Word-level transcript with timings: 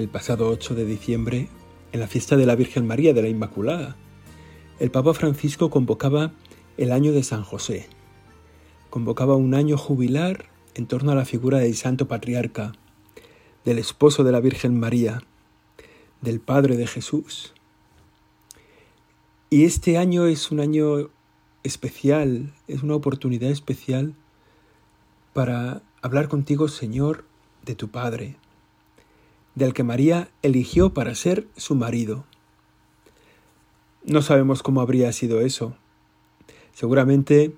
el 0.00 0.08
pasado 0.08 0.48
8 0.48 0.74
de 0.74 0.86
diciembre, 0.86 1.48
en 1.92 2.00
la 2.00 2.06
fiesta 2.06 2.38
de 2.38 2.46
la 2.46 2.56
Virgen 2.56 2.86
María 2.86 3.12
de 3.12 3.20
la 3.20 3.28
Inmaculada, 3.28 3.96
el 4.78 4.90
Papa 4.90 5.12
Francisco 5.12 5.68
convocaba 5.68 6.32
el 6.78 6.90
año 6.90 7.12
de 7.12 7.22
San 7.22 7.42
José. 7.42 7.86
Convocaba 8.88 9.36
un 9.36 9.52
año 9.52 9.76
jubilar 9.76 10.46
en 10.74 10.86
torno 10.86 11.12
a 11.12 11.14
la 11.14 11.26
figura 11.26 11.58
del 11.58 11.76
Santo 11.76 12.08
Patriarca, 12.08 12.72
del 13.66 13.78
esposo 13.78 14.24
de 14.24 14.32
la 14.32 14.40
Virgen 14.40 14.80
María, 14.80 15.22
del 16.22 16.40
Padre 16.40 16.78
de 16.78 16.86
Jesús. 16.86 17.52
Y 19.50 19.64
este 19.64 19.98
año 19.98 20.24
es 20.24 20.50
un 20.50 20.60
año 20.60 21.10
especial, 21.62 22.54
es 22.68 22.82
una 22.82 22.94
oportunidad 22.94 23.50
especial 23.50 24.14
para 25.34 25.82
hablar 26.00 26.28
contigo, 26.28 26.68
Señor, 26.68 27.26
de 27.66 27.74
tu 27.74 27.88
Padre, 27.88 28.36
del 29.54 29.74
que 29.74 29.84
María 29.84 30.30
eligió 30.42 30.94
para 30.94 31.14
ser 31.14 31.46
su 31.56 31.74
marido. 31.74 32.24
No 34.04 34.22
sabemos 34.22 34.62
cómo 34.62 34.80
habría 34.80 35.12
sido 35.12 35.40
eso. 35.40 35.74
Seguramente 36.72 37.54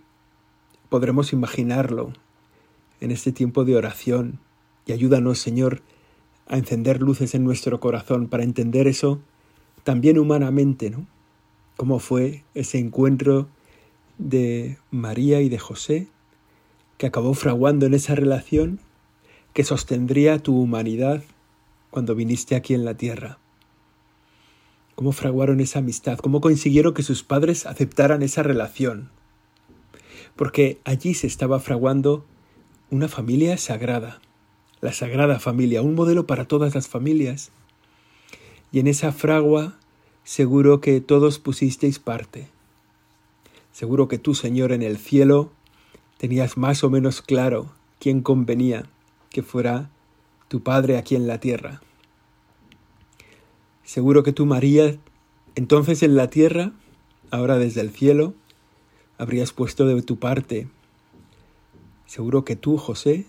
podremos 0.88 1.32
imaginarlo 1.32 2.12
en 3.00 3.10
este 3.10 3.32
tiempo 3.32 3.64
de 3.64 3.76
oración 3.76 4.40
y 4.86 4.92
ayúdanos, 4.92 5.38
Señor, 5.38 5.82
a 6.48 6.56
encender 6.56 7.00
luces 7.00 7.34
en 7.34 7.44
nuestro 7.44 7.80
corazón 7.80 8.28
para 8.28 8.42
entender 8.42 8.86
eso 8.86 9.20
también 9.84 10.18
humanamente, 10.18 10.90
¿no? 10.90 11.06
Cómo 11.76 11.98
fue 11.98 12.44
ese 12.54 12.78
encuentro 12.78 13.48
de 14.18 14.78
María 14.90 15.40
y 15.40 15.48
de 15.48 15.58
José 15.58 16.08
que 16.98 17.06
acabó 17.06 17.34
fraguando 17.34 17.86
en 17.86 17.94
esa 17.94 18.14
relación 18.14 18.78
que 19.52 19.64
sostendría 19.64 20.38
tu 20.38 20.60
humanidad 20.60 21.22
cuando 21.92 22.14
viniste 22.14 22.56
aquí 22.56 22.72
en 22.72 22.86
la 22.86 22.96
tierra. 22.96 23.38
Cómo 24.94 25.12
fraguaron 25.12 25.60
esa 25.60 25.80
amistad, 25.80 26.18
cómo 26.18 26.40
consiguieron 26.40 26.94
que 26.94 27.02
sus 27.02 27.22
padres 27.22 27.66
aceptaran 27.66 28.22
esa 28.22 28.42
relación. 28.42 29.10
Porque 30.34 30.80
allí 30.84 31.12
se 31.12 31.26
estaba 31.26 31.60
fraguando 31.60 32.24
una 32.90 33.08
familia 33.08 33.58
sagrada, 33.58 34.22
la 34.80 34.94
sagrada 34.94 35.38
familia, 35.38 35.82
un 35.82 35.94
modelo 35.94 36.26
para 36.26 36.46
todas 36.46 36.74
las 36.74 36.88
familias. 36.88 37.52
Y 38.72 38.80
en 38.80 38.86
esa 38.86 39.12
fragua 39.12 39.78
seguro 40.24 40.80
que 40.80 41.02
todos 41.02 41.38
pusisteis 41.38 41.98
parte. 41.98 42.48
Seguro 43.70 44.08
que 44.08 44.18
tú, 44.18 44.34
Señor, 44.34 44.72
en 44.72 44.82
el 44.82 44.96
cielo 44.96 45.52
tenías 46.16 46.56
más 46.56 46.84
o 46.84 46.90
menos 46.90 47.20
claro 47.20 47.70
quién 48.00 48.22
convenía 48.22 48.84
que 49.28 49.42
fuera 49.42 49.90
tu 50.52 50.62
Padre 50.62 50.98
aquí 50.98 51.16
en 51.16 51.26
la 51.26 51.38
tierra. 51.38 51.80
Seguro 53.84 54.22
que 54.22 54.34
tú, 54.34 54.44
María, 54.44 54.98
entonces 55.54 56.02
en 56.02 56.14
la 56.14 56.28
tierra, 56.28 56.72
ahora 57.30 57.56
desde 57.56 57.80
el 57.80 57.88
cielo, 57.88 58.34
habrías 59.16 59.54
puesto 59.54 59.86
de 59.86 60.02
tu 60.02 60.18
parte. 60.18 60.68
Seguro 62.04 62.44
que 62.44 62.54
tú, 62.54 62.76
José, 62.76 63.24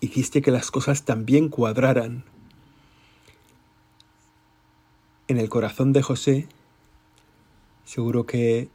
hiciste 0.00 0.42
que 0.42 0.50
las 0.50 0.72
cosas 0.72 1.04
también 1.04 1.50
cuadraran. 1.50 2.24
En 5.28 5.38
el 5.38 5.48
corazón 5.48 5.92
de 5.92 6.02
José, 6.02 6.48
seguro 7.84 8.26
que 8.26 8.68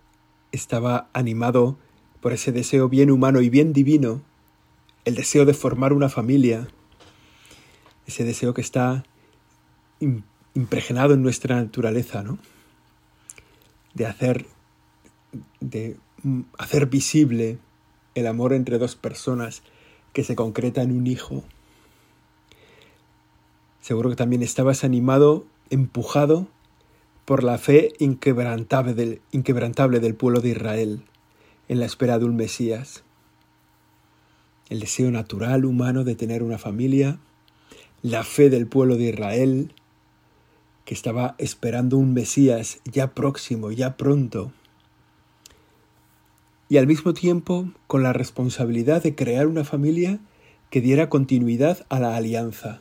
estaba 0.54 1.10
animado 1.12 1.76
por 2.22 2.32
ese 2.32 2.54
deseo 2.54 2.88
bien 2.88 3.12
humano 3.12 3.42
y 3.42 3.50
bien 3.50 3.74
divino, 3.74 4.22
el 5.04 5.16
deseo 5.16 5.44
de 5.44 5.54
formar 5.54 5.92
una 5.92 6.08
familia, 6.08 6.70
ese 8.12 8.24
deseo 8.24 8.54
que 8.54 8.62
está 8.62 9.04
impregnado 10.54 11.14
en 11.14 11.24
nuestra 11.24 11.56
naturaleza, 11.56 12.24
¿no? 12.24 12.38
De 13.94 14.06
hacer, 14.06 14.46
de 15.60 15.98
hacer 16.58 16.88
visible 16.88 17.58
el 18.16 18.28
amor 18.28 18.54
entre 18.54 18.78
dos 18.78 18.96
personas 18.96 19.64
que 20.14 20.24
se 20.24 20.36
concreta 20.36 20.82
en 20.82 20.92
un 20.92 21.08
hijo. 21.08 21.44
Seguro 23.80 24.10
que 24.10 24.16
también 24.16 24.44
estabas 24.44 24.84
animado, 24.84 25.46
empujado 25.70 26.48
por 27.26 27.44
la 27.44 27.58
fe 27.58 27.94
inquebrantable 28.00 28.94
del, 28.94 29.22
inquebrantable 29.32 30.00
del 30.00 30.16
pueblo 30.16 30.42
de 30.42 30.50
Israel 30.50 31.04
en 31.68 31.80
la 31.80 31.86
espera 31.86 32.20
de 32.20 32.26
un 32.26 32.36
Mesías. 32.36 33.04
El 34.70 34.82
deseo 34.82 35.12
natural 35.12 35.66
humano 35.66 36.04
de 36.04 36.16
tener 36.16 36.44
una 36.44 36.58
familia, 36.58 37.20
la 38.04 38.24
fe 38.24 38.50
del 38.50 38.68
pueblo 38.68 38.98
de 38.98 39.10
Israel, 39.10 39.74
que 40.86 40.94
estaba 40.94 41.36
esperando 41.38 41.98
un 41.98 42.14
Mesías 42.14 42.80
ya 42.86 43.14
próximo, 43.14 43.72
ya 43.72 43.98
pronto, 43.98 44.52
y 46.72 46.78
al 46.78 46.88
mismo 46.88 47.14
tiempo 47.14 47.70
con 47.88 48.02
la 48.02 48.14
responsabilidad 48.14 49.04
de 49.04 49.14
crear 49.14 49.48
una 49.48 49.66
familia 49.66 50.20
que 50.70 50.80
diera 50.80 51.10
continuidad 51.10 51.86
a 51.90 52.00
la 52.00 52.16
alianza, 52.16 52.80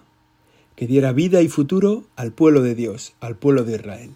que 0.77 0.87
diera 0.87 1.13
vida 1.13 1.43
y 1.43 1.49
futuro 1.49 2.05
al 2.15 2.33
pueblo 2.33 2.63
de 2.63 2.77
Dios, 2.77 3.15
al 3.19 3.37
pueblo 3.37 3.65
de 3.65 3.75
Israel. 3.75 4.15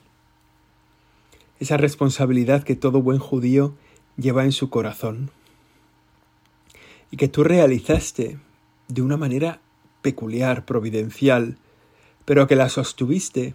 Esa 1.59 1.77
responsabilidad 1.77 2.63
que 2.63 2.77
todo 2.77 3.03
buen 3.03 3.19
judío 3.19 3.75
lleva 4.17 4.45
en 4.45 4.53
su 4.53 4.71
corazón 4.71 5.31
y 7.11 7.17
que 7.17 7.27
tú 7.27 7.43
realizaste 7.43 8.39
de 8.87 9.03
una 9.03 9.17
manera 9.17 9.61
peculiar, 10.05 10.67
providencial, 10.67 11.57
pero 12.27 12.47
que 12.47 12.57
la 12.57 12.69
sostuviste 12.69 13.55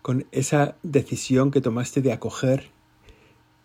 con 0.00 0.24
esa 0.30 0.76
decisión 0.84 1.50
que 1.50 1.60
tomaste 1.60 2.00
de 2.02 2.12
acoger 2.12 2.70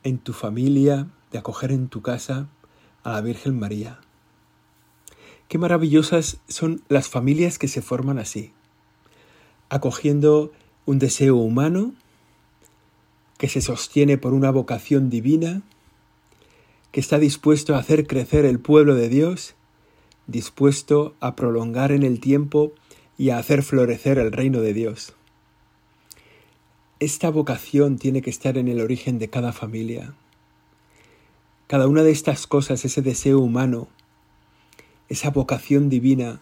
en 0.03 0.17
tu 0.17 0.33
familia, 0.33 1.07
de 1.31 1.37
acoger 1.37 1.71
en 1.71 1.89
tu 1.89 2.01
casa 2.01 2.49
a 3.03 3.11
la 3.11 3.21
Virgen 3.21 3.59
María. 3.59 3.99
Qué 5.47 5.59
maravillosas 5.59 6.37
son 6.47 6.81
las 6.89 7.07
familias 7.07 7.59
que 7.59 7.67
se 7.67 7.83
forman 7.83 8.17
así, 8.17 8.51
acogiendo 9.69 10.51
un 10.87 10.97
deseo 10.97 11.35
humano 11.35 11.93
que 13.37 13.47
se 13.47 13.61
sostiene 13.61 14.17
por 14.17 14.33
una 14.33 14.49
vocación 14.49 15.11
divina, 15.11 15.61
que 16.91 16.99
está 16.99 17.19
dispuesto 17.19 17.75
a 17.75 17.79
hacer 17.79 18.07
crecer 18.07 18.45
el 18.45 18.59
pueblo 18.59 18.95
de 18.95 19.07
Dios, 19.07 19.53
dispuesto 20.31 21.15
a 21.19 21.35
prolongar 21.35 21.91
en 21.91 22.03
el 22.03 22.19
tiempo 22.19 22.73
y 23.17 23.29
a 23.29 23.37
hacer 23.37 23.61
florecer 23.63 24.17
el 24.17 24.31
reino 24.31 24.61
de 24.61 24.73
Dios. 24.73 25.13
Esta 26.99 27.29
vocación 27.29 27.97
tiene 27.97 28.21
que 28.21 28.29
estar 28.29 28.57
en 28.57 28.67
el 28.67 28.79
origen 28.79 29.19
de 29.19 29.29
cada 29.29 29.51
familia. 29.53 30.13
Cada 31.67 31.87
una 31.87 32.03
de 32.03 32.11
estas 32.11 32.47
cosas, 32.47 32.83
ese 32.85 33.01
deseo 33.01 33.39
humano, 33.39 33.87
esa 35.09 35.29
vocación 35.29 35.89
divina, 35.89 36.41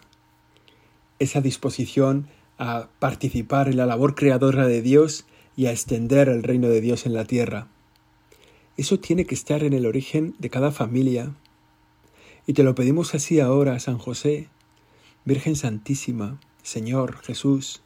esa 1.18 1.40
disposición 1.40 2.28
a 2.58 2.88
participar 2.98 3.68
en 3.68 3.76
la 3.76 3.86
labor 3.86 4.14
creadora 4.14 4.66
de 4.66 4.82
Dios 4.82 5.24
y 5.56 5.66
a 5.66 5.72
extender 5.72 6.28
el 6.28 6.42
reino 6.42 6.68
de 6.68 6.80
Dios 6.80 7.06
en 7.06 7.14
la 7.14 7.24
tierra. 7.24 7.68
Eso 8.76 8.98
tiene 8.98 9.26
que 9.26 9.34
estar 9.34 9.62
en 9.62 9.72
el 9.72 9.86
origen 9.86 10.34
de 10.38 10.50
cada 10.50 10.70
familia. 10.70 11.34
Y 12.50 12.52
te 12.52 12.64
lo 12.64 12.74
pedimos 12.74 13.14
así 13.14 13.38
ahora, 13.38 13.78
San 13.78 13.96
José, 13.96 14.48
Virgen 15.24 15.54
Santísima, 15.54 16.40
Señor 16.64 17.18
Jesús, 17.18 17.80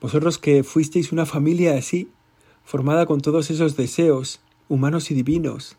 vosotros 0.00 0.38
que 0.38 0.62
fuisteis 0.62 1.10
una 1.10 1.26
familia 1.26 1.76
así, 1.76 2.08
formada 2.62 3.04
con 3.04 3.20
todos 3.20 3.50
esos 3.50 3.76
deseos 3.76 4.38
humanos 4.68 5.10
y 5.10 5.14
divinos, 5.14 5.76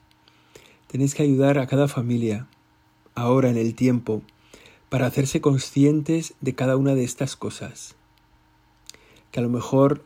tenéis 0.87 1.15
que 1.15 1.23
ayudar 1.23 1.57
a 1.57 1.67
cada 1.67 1.87
familia, 1.87 2.47
ahora 3.15 3.49
en 3.49 3.55
el 3.55 3.75
tiempo, 3.75 4.23
para 4.89 5.05
hacerse 5.05 5.39
conscientes 5.39 6.33
de 6.41 6.53
cada 6.53 6.75
una 6.75 6.95
de 6.95 7.05
estas 7.05 7.37
cosas. 7.37 7.95
Que 9.31 9.39
a 9.39 9.43
lo 9.43 9.47
mejor, 9.47 10.03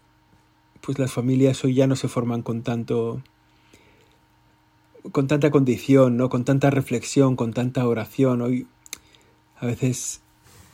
pues 0.82 1.00
las 1.00 1.12
familias 1.12 1.64
hoy 1.64 1.74
ya 1.74 1.88
no 1.88 1.96
se 1.96 2.08
forman 2.08 2.44
con 2.44 2.62
tanto 2.62 3.24
con 5.12 5.28
tanta 5.28 5.52
condición, 5.52 6.18
¿no? 6.18 6.30
Con 6.30 6.46
tanta 6.46 6.70
reflexión, 6.70 7.36
con 7.36 7.54
tanta 7.54 7.88
oración. 7.88 8.42
Hoy 8.42 8.68
a 9.58 9.66
veces 9.66 10.22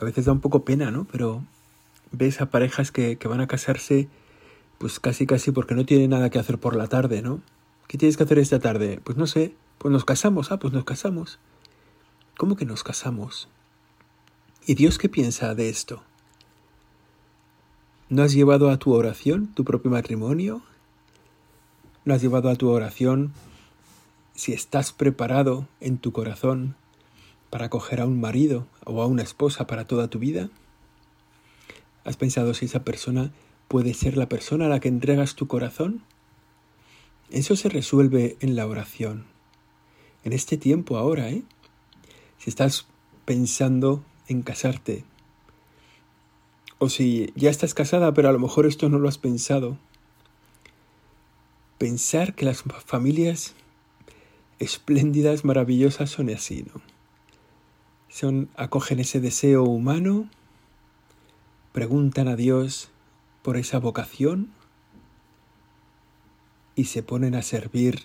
a 0.00 0.04
veces 0.04 0.24
da 0.24 0.32
un 0.32 0.40
poco 0.40 0.64
pena, 0.64 0.90
¿no? 0.90 1.06
Pero 1.10 1.42
ves 2.10 2.40
a 2.40 2.50
parejas 2.50 2.90
que, 2.90 3.16
que 3.16 3.28
van 3.28 3.40
a 3.40 3.46
casarse 3.46 4.08
pues 4.78 4.98
casi 4.98 5.26
casi 5.26 5.52
porque 5.52 5.74
no 5.76 5.86
tienen 5.86 6.10
nada 6.10 6.28
que 6.30 6.40
hacer 6.40 6.58
por 6.58 6.74
la 6.74 6.88
tarde, 6.88 7.22
¿no? 7.22 7.40
¿Qué 7.86 7.98
tienes 7.98 8.16
que 8.16 8.24
hacer 8.24 8.38
esta 8.38 8.58
tarde? 8.58 9.00
Pues 9.04 9.16
no 9.16 9.26
sé, 9.26 9.54
pues 9.78 9.92
nos 9.92 10.04
casamos, 10.04 10.50
ah, 10.50 10.58
pues 10.58 10.72
nos 10.72 10.84
casamos. 10.84 11.38
¿Cómo 12.36 12.56
que 12.56 12.64
nos 12.64 12.82
casamos? 12.82 13.48
¿Y 14.66 14.74
Dios 14.74 14.98
qué 14.98 15.08
piensa 15.08 15.54
de 15.54 15.68
esto? 15.68 16.02
¿No 18.08 18.22
has 18.22 18.32
llevado 18.32 18.70
a 18.70 18.78
tu 18.78 18.92
oración 18.92 19.48
tu 19.54 19.64
propio 19.64 19.90
matrimonio? 19.90 20.62
¿No 22.04 22.14
has 22.14 22.22
llevado 22.22 22.48
a 22.48 22.56
tu 22.56 22.68
oración 22.68 23.32
si 24.34 24.52
estás 24.52 24.92
preparado 24.92 25.68
en 25.80 25.98
tu 25.98 26.12
corazón 26.12 26.76
para 27.50 27.66
acoger 27.66 28.00
a 28.00 28.06
un 28.06 28.20
marido 28.20 28.66
o 28.84 29.02
a 29.02 29.06
una 29.06 29.22
esposa 29.22 29.66
para 29.66 29.86
toda 29.86 30.08
tu 30.08 30.18
vida? 30.18 30.48
¿Has 32.04 32.16
pensado 32.16 32.54
si 32.54 32.64
esa 32.64 32.84
persona 32.84 33.32
puede 33.68 33.94
ser 33.94 34.16
la 34.16 34.28
persona 34.28 34.66
a 34.66 34.68
la 34.68 34.80
que 34.80 34.88
entregas 34.88 35.34
tu 35.34 35.46
corazón? 35.46 36.02
Eso 37.30 37.56
se 37.56 37.68
resuelve 37.68 38.36
en 38.40 38.56
la 38.56 38.66
oración. 38.66 39.26
En 40.24 40.32
este 40.32 40.56
tiempo 40.56 40.96
ahora, 40.96 41.30
¿eh? 41.30 41.42
Si 42.38 42.50
estás 42.50 42.86
pensando 43.24 44.04
en 44.28 44.42
casarte, 44.42 45.04
o 46.78 46.88
si 46.88 47.32
ya 47.36 47.48
estás 47.48 47.74
casada, 47.74 48.12
pero 48.12 48.28
a 48.28 48.32
lo 48.32 48.40
mejor 48.40 48.66
esto 48.66 48.88
no 48.88 48.98
lo 48.98 49.08
has 49.08 49.18
pensado, 49.18 49.78
pensar 51.78 52.34
que 52.34 52.44
las 52.44 52.64
familias 52.84 53.54
espléndidas, 54.62 55.44
maravillosas 55.44 56.10
son 56.10 56.30
así, 56.30 56.64
¿no? 56.72 56.80
Son, 58.08 58.48
acogen 58.56 59.00
ese 59.00 59.20
deseo 59.20 59.64
humano, 59.64 60.28
preguntan 61.72 62.28
a 62.28 62.36
Dios 62.36 62.90
por 63.42 63.56
esa 63.56 63.78
vocación 63.78 64.50
y 66.74 66.84
se 66.84 67.02
ponen 67.02 67.34
a 67.34 67.42
servir 67.42 68.02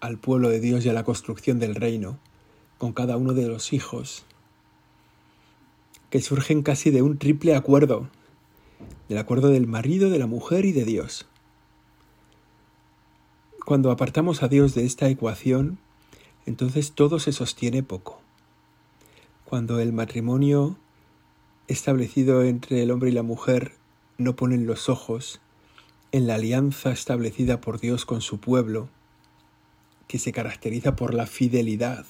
al 0.00 0.18
pueblo 0.18 0.48
de 0.48 0.60
Dios 0.60 0.84
y 0.84 0.88
a 0.88 0.92
la 0.92 1.04
construcción 1.04 1.58
del 1.58 1.74
reino 1.74 2.18
con 2.78 2.92
cada 2.92 3.16
uno 3.16 3.34
de 3.34 3.46
los 3.46 3.72
hijos, 3.72 4.24
que 6.08 6.22
surgen 6.22 6.62
casi 6.62 6.90
de 6.90 7.02
un 7.02 7.18
triple 7.18 7.54
acuerdo, 7.54 8.08
del 9.08 9.18
acuerdo 9.18 9.48
del 9.48 9.66
marido, 9.66 10.08
de 10.10 10.18
la 10.18 10.26
mujer 10.26 10.64
y 10.64 10.72
de 10.72 10.84
Dios. 10.84 11.26
Cuando 13.66 13.90
apartamos 13.90 14.42
a 14.42 14.48
Dios 14.48 14.74
de 14.74 14.86
esta 14.86 15.08
ecuación, 15.08 15.78
entonces 16.50 16.92
todo 16.92 17.20
se 17.20 17.30
sostiene 17.30 17.84
poco. 17.84 18.20
Cuando 19.44 19.78
el 19.78 19.92
matrimonio 19.92 20.76
establecido 21.68 22.42
entre 22.42 22.82
el 22.82 22.90
hombre 22.90 23.10
y 23.10 23.12
la 23.12 23.22
mujer 23.22 23.74
no 24.18 24.34
ponen 24.34 24.66
los 24.66 24.88
ojos 24.88 25.40
en 26.10 26.26
la 26.26 26.34
alianza 26.34 26.90
establecida 26.90 27.60
por 27.60 27.78
Dios 27.78 28.04
con 28.04 28.20
su 28.20 28.40
pueblo, 28.40 28.88
que 30.08 30.18
se 30.18 30.32
caracteriza 30.32 30.96
por 30.96 31.14
la 31.14 31.26
fidelidad, 31.26 32.04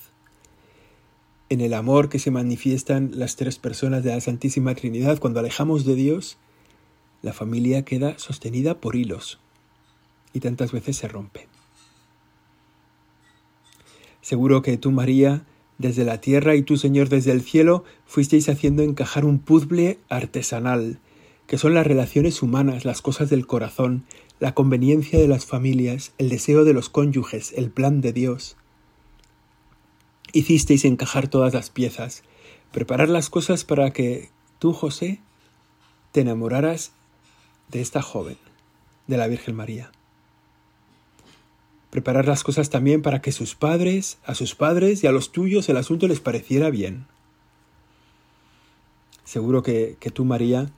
en 1.50 1.60
el 1.60 1.74
amor 1.74 2.08
que 2.08 2.18
se 2.18 2.30
manifiestan 2.30 3.10
las 3.12 3.36
tres 3.36 3.58
personas 3.58 4.02
de 4.04 4.14
la 4.14 4.22
Santísima 4.22 4.74
Trinidad, 4.74 5.18
cuando 5.18 5.40
alejamos 5.40 5.84
de 5.84 5.96
Dios, 5.96 6.38
la 7.20 7.34
familia 7.34 7.84
queda 7.84 8.18
sostenida 8.18 8.80
por 8.80 8.96
hilos 8.96 9.38
y 10.32 10.40
tantas 10.40 10.72
veces 10.72 10.96
se 10.96 11.08
rompe. 11.08 11.46
Seguro 14.20 14.62
que 14.62 14.76
tú, 14.76 14.90
María, 14.90 15.44
desde 15.78 16.04
la 16.04 16.20
tierra 16.20 16.54
y 16.54 16.62
tú, 16.62 16.76
Señor, 16.76 17.08
desde 17.08 17.32
el 17.32 17.40
cielo, 17.40 17.84
fuisteis 18.04 18.48
haciendo 18.48 18.82
encajar 18.82 19.24
un 19.24 19.38
puzzle 19.38 19.98
artesanal, 20.08 20.98
que 21.46 21.58
son 21.58 21.74
las 21.74 21.86
relaciones 21.86 22.42
humanas, 22.42 22.84
las 22.84 23.00
cosas 23.00 23.30
del 23.30 23.46
corazón, 23.46 24.04
la 24.38 24.54
conveniencia 24.54 25.18
de 25.18 25.26
las 25.26 25.46
familias, 25.46 26.12
el 26.18 26.28
deseo 26.28 26.64
de 26.64 26.74
los 26.74 26.90
cónyuges, 26.90 27.52
el 27.56 27.70
plan 27.70 28.00
de 28.02 28.12
Dios. 28.12 28.56
Hicisteis 30.32 30.84
encajar 30.84 31.28
todas 31.28 31.54
las 31.54 31.70
piezas, 31.70 32.22
preparar 32.72 33.08
las 33.08 33.30
cosas 33.30 33.64
para 33.64 33.92
que 33.92 34.30
tú, 34.58 34.72
José, 34.72 35.20
te 36.12 36.20
enamoraras 36.20 36.92
de 37.68 37.80
esta 37.80 38.02
joven, 38.02 38.36
de 39.06 39.16
la 39.16 39.26
Virgen 39.28 39.56
María 39.56 39.90
preparar 41.90 42.26
las 42.26 42.44
cosas 42.44 42.70
también 42.70 43.02
para 43.02 43.20
que 43.20 43.32
sus 43.32 43.54
padres, 43.54 44.18
a 44.24 44.34
sus 44.34 44.54
padres 44.54 45.02
y 45.02 45.06
a 45.06 45.12
los 45.12 45.32
tuyos 45.32 45.68
el 45.68 45.76
asunto 45.76 46.08
les 46.08 46.20
pareciera 46.20 46.70
bien. 46.70 47.06
Seguro 49.24 49.62
que, 49.62 49.96
que 50.00 50.10
tú, 50.10 50.24
María, 50.24 50.70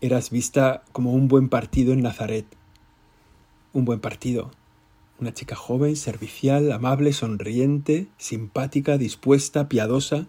eras 0.00 0.30
vista 0.30 0.84
como 0.92 1.12
un 1.12 1.28
buen 1.28 1.48
partido 1.48 1.92
en 1.92 2.02
Nazaret. 2.02 2.46
Un 3.72 3.84
buen 3.84 4.00
partido. 4.00 4.50
Una 5.18 5.34
chica 5.34 5.56
joven, 5.56 5.96
servicial, 5.96 6.70
amable, 6.70 7.12
sonriente, 7.12 8.06
simpática, 8.18 8.98
dispuesta, 8.98 9.68
piadosa. 9.68 10.26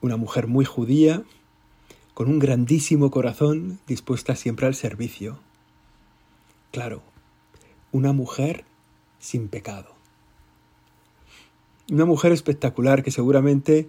Una 0.00 0.16
mujer 0.16 0.46
muy 0.46 0.64
judía, 0.64 1.22
con 2.14 2.28
un 2.28 2.38
grandísimo 2.38 3.10
corazón, 3.10 3.78
dispuesta 3.86 4.34
siempre 4.34 4.66
al 4.66 4.74
servicio. 4.74 5.38
Claro, 6.70 7.02
una 7.92 8.12
mujer 8.12 8.64
sin 9.18 9.48
pecado. 9.48 9.94
Una 11.90 12.06
mujer 12.06 12.32
espectacular 12.32 13.02
que 13.02 13.10
seguramente 13.10 13.88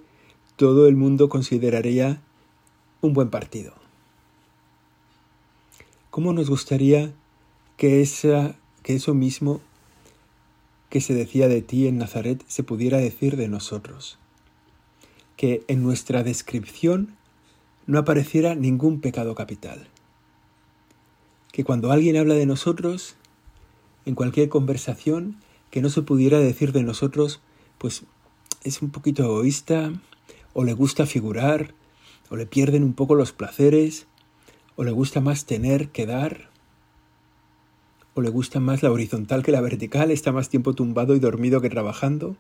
todo 0.58 0.88
el 0.88 0.96
mundo 0.96 1.30
consideraría 1.30 2.22
un 3.02 3.14
buen 3.14 3.30
partido. 3.30 3.74
¿Cómo 6.10 6.34
nos 6.34 6.50
gustaría 6.50 7.14
que, 7.78 8.02
esa, 8.02 8.56
que 8.84 8.96
eso 8.96 9.14
mismo 9.14 9.62
que 10.90 11.02
se 11.02 11.16
decía 11.16 11.48
de 11.48 11.64
ti 11.64 11.88
en 11.88 11.98
Nazaret 11.98 12.44
se 12.48 12.62
pudiera 12.62 13.00
decir 13.00 13.36
de 13.36 13.48
nosotros? 13.48 14.20
Que 15.38 15.64
en 15.68 15.82
nuestra 15.82 16.24
descripción 16.24 17.16
no 17.88 17.98
apareciera 17.98 18.54
ningún 18.54 19.02
pecado 19.02 19.34
capital. 19.34 19.88
Que 21.52 21.64
cuando 21.64 21.92
alguien 21.92 22.18
habla 22.18 22.36
de 22.36 22.46
nosotros 22.46 23.16
en 24.06 24.16
cualquier 24.16 24.50
conversación 24.50 25.38
que 25.72 25.82
no 25.82 25.90
se 25.90 26.02
pudiera 26.02 26.40
decir 26.40 26.72
de 26.72 26.84
nosotros, 26.84 27.42
pues 27.78 28.04
es 28.64 28.82
un 28.82 28.92
poquito 28.92 29.24
egoísta, 29.24 29.92
o 30.54 30.64
le 30.64 30.74
gusta 30.74 31.06
figurar, 31.06 31.74
o 32.30 32.36
le 32.36 32.46
pierden 32.46 32.84
un 32.84 32.94
poco 32.94 33.16
los 33.16 33.32
placeres, 33.32 34.06
o 34.76 34.84
le 34.84 34.92
gusta 34.92 35.20
más 35.20 35.46
tener 35.46 35.90
que 35.90 36.06
dar, 36.06 36.50
o 38.14 38.22
le 38.22 38.30
gusta 38.30 38.60
más 38.60 38.84
la 38.84 38.92
horizontal 38.92 39.42
que 39.44 39.52
la 39.52 39.62
vertical, 39.62 40.12
está 40.12 40.32
más 40.32 40.50
tiempo 40.50 40.74
tumbado 40.74 41.16
y 41.16 41.20
dormido 41.20 41.62
que 41.62 41.70
trabajando. 41.70 42.36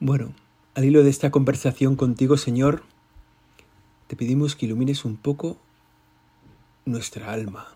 Bueno, 0.00 0.32
al 0.74 0.84
hilo 0.84 1.04
de 1.04 1.10
esta 1.10 1.30
conversación 1.30 1.96
contigo, 1.96 2.36
Señor, 2.36 2.82
te 4.06 4.16
pedimos 4.16 4.56
que 4.56 4.66
ilumines 4.66 5.04
un 5.04 5.16
poco 5.16 5.58
nuestra 6.86 7.32
alma, 7.32 7.68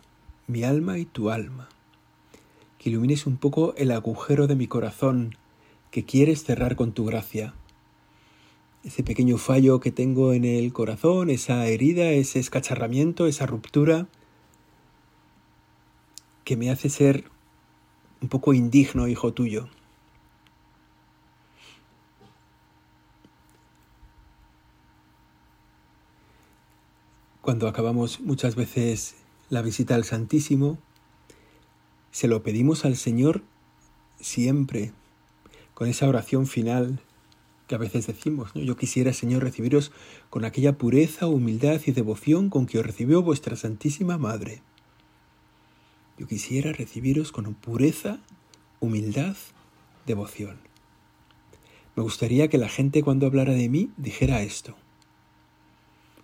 mi 0.47 0.65
alma 0.65 0.99
y 0.99 1.05
tu 1.05 1.31
alma 1.31 1.69
ilumines 2.87 3.27
un 3.27 3.37
poco 3.37 3.75
el 3.77 3.91
agujero 3.91 4.47
de 4.47 4.57
mi 4.57 4.67
corazón 4.67 5.37
que 5.91 6.05
quieres 6.05 6.45
cerrar 6.45 6.77
con 6.77 6.93
tu 6.93 7.05
gracia. 7.05 7.55
Ese 8.85 9.03
pequeño 9.03 9.39
fallo 9.39 9.81
que 9.81 9.91
tengo 9.91 10.33
en 10.33 10.45
el 10.45 10.73
corazón, 10.73 11.31
esa 11.31 11.67
herida, 11.67 12.11
ese 12.11 12.39
escacharramiento, 12.39 13.27
esa 13.27 13.47
ruptura, 13.47 14.07
que 16.45 16.57
me 16.57 16.71
hace 16.71 16.89
ser 16.89 17.25
un 18.21 18.29
poco 18.29 18.55
indigno, 18.55 19.09
hijo 19.09 19.33
tuyo. 19.33 19.69
Cuando 27.41 27.69
acabamos 27.69 28.21
muchas 28.21 28.57
veces 28.57 29.17
la 29.51 29.63
visita 29.63 29.95
al 29.95 30.05
Santísimo, 30.05 30.79
se 32.17 32.29
lo 32.29 32.43
pedimos 32.43 32.87
al 32.87 32.97
Señor 32.97 33.43
siempre, 34.19 34.93
con 35.75 35.87
esa 35.87 36.09
oración 36.09 36.47
final 36.47 36.99
que 37.69 37.75
a 37.75 37.79
veces 37.79 38.07
decimos, 38.07 38.57
¿no? 38.57 38.63
Yo 38.63 38.75
quisiera, 38.75 39.13
Señor, 39.13 39.43
recibiros 39.43 39.93
con 40.31 40.47
aquella 40.47 40.79
pureza, 40.79 41.27
humildad 41.27 41.79
y 41.85 41.93
devoción 41.93 42.49
con 42.49 42.65
que 42.65 42.79
os 42.79 42.87
recibió 42.87 43.21
vuestra 43.21 43.55
Santísima 43.55 44.17
Madre. 44.17 44.63
Yo 46.17 46.27
quisiera 46.27 46.73
recibiros 46.73 47.33
con 47.33 47.53
pureza, 47.53 48.19
humildad, 48.81 49.37
devoción. 50.07 50.57
Me 51.97 52.03
gustaría 52.03 52.49
que 52.49 52.57
la 52.57 52.71
gente 52.71 53.03
cuando 53.03 53.27
hablara 53.27 53.53
de 53.53 53.69
mí 53.69 53.91
dijera 53.99 54.41
esto. 54.41 54.75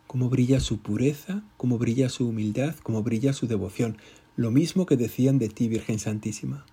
Cómo 0.07 0.31
brilla 0.31 0.61
su 0.61 0.79
pureza, 0.79 1.43
cómo 1.59 1.77
brilla 1.77 2.09
su 2.09 2.27
humildad, 2.27 2.77
cómo 2.83 3.03
brilla 3.03 3.35
su 3.35 3.47
devoción 3.47 3.99
lo 4.37 4.51
mismo 4.51 4.87
que 4.87 4.97
decían 4.97 5.39
de 5.39 5.49
ti, 5.49 5.69
Virgen 5.69 5.99
Santísima. 5.99 6.65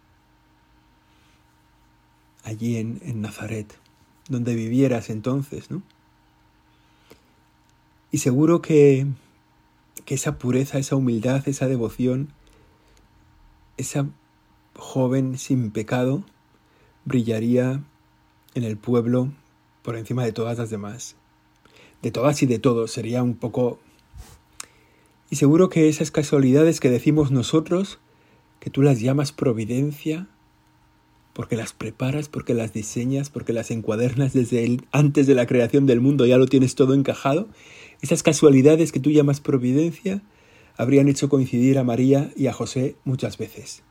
Allí 2.43 2.77
en, 2.77 3.01
en 3.03 3.21
Nazaret, 3.21 3.77
donde 4.29 4.55
vivieras 4.55 5.09
entonces, 5.09 5.69
¿no? 5.69 5.83
Y 8.11 8.19
seguro 8.19 8.61
que, 8.61 9.05
que 10.05 10.15
esa 10.15 10.37
pureza, 10.37 10.79
esa 10.79 10.95
humildad, 10.95 11.47
esa 11.47 11.67
devoción, 11.67 12.29
esa 13.77 14.07
joven 14.75 15.37
sin 15.37 15.71
pecado, 15.71 16.23
brillaría 17.05 17.83
en 18.55 18.63
el 18.63 18.77
pueblo 18.77 19.31
por 19.83 19.95
encima 19.95 20.23
de 20.23 20.31
todas 20.31 20.57
las 20.57 20.69
demás. 20.69 21.15
De 22.01 22.11
todas 22.11 22.41
y 22.41 22.45
de 22.45 22.59
todos 22.59 22.91
sería 22.91 23.21
un 23.21 23.35
poco... 23.35 23.79
Y 25.29 25.35
seguro 25.35 25.69
que 25.69 25.89
esas 25.89 26.11
casualidades 26.11 26.79
que 26.79 26.89
decimos 26.89 27.31
nosotros, 27.31 27.99
que 28.59 28.69
tú 28.69 28.81
las 28.81 28.99
llamas 28.99 29.31
providencia, 29.31 30.27
porque 31.33 31.55
las 31.55 31.71
preparas, 31.73 32.29
porque 32.29 32.53
las 32.53 32.73
diseñas, 32.73 33.29
porque 33.29 33.53
las 33.53 33.71
encuadernas 33.71 34.33
desde 34.33 34.65
el, 34.65 34.85
antes 34.91 35.27
de 35.27 35.35
la 35.35 35.45
creación 35.45 35.85
del 35.85 36.01
mundo, 36.01 36.25
ya 36.25 36.37
lo 36.37 36.47
tienes 36.47 36.75
todo 36.75 36.93
encajado, 36.93 37.47
esas 38.01 38.23
casualidades 38.23 38.91
que 38.91 38.99
tú 38.99 39.11
llamas 39.11 39.39
providencia 39.39 40.21
habrían 40.77 41.07
hecho 41.07 41.29
coincidir 41.29 41.77
a 41.77 41.83
María 41.83 42.31
y 42.35 42.47
a 42.47 42.53
José 42.53 42.95
muchas 43.03 43.37
veces. 43.37 43.83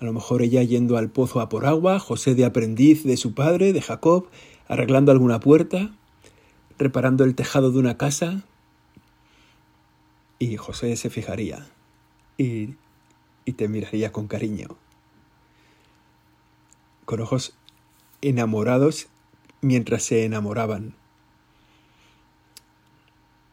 A 0.00 0.04
lo 0.04 0.12
mejor 0.14 0.42
ella 0.42 0.62
yendo 0.62 0.96
al 0.96 1.10
pozo 1.10 1.40
a 1.40 1.48
por 1.48 1.66
agua, 1.66 1.98
José 1.98 2.34
de 2.34 2.46
aprendiz 2.46 3.04
de 3.04 3.18
su 3.18 3.34
padre, 3.34 3.72
de 3.72 3.82
Jacob, 3.82 4.26
arreglando 4.66 5.12
alguna 5.12 5.40
puerta, 5.40 5.94
reparando 6.78 7.24
el 7.24 7.34
tejado 7.34 7.70
de 7.70 7.78
una 7.78 7.98
casa, 7.98 8.42
y 10.40 10.56
José 10.56 10.96
se 10.96 11.10
fijaría 11.10 11.68
y, 12.38 12.74
y 13.44 13.52
te 13.52 13.68
miraría 13.68 14.10
con 14.10 14.26
cariño, 14.26 14.68
con 17.04 17.20
ojos 17.20 17.54
enamorados 18.22 19.08
mientras 19.60 20.02
se 20.02 20.24
enamoraban. 20.24 20.94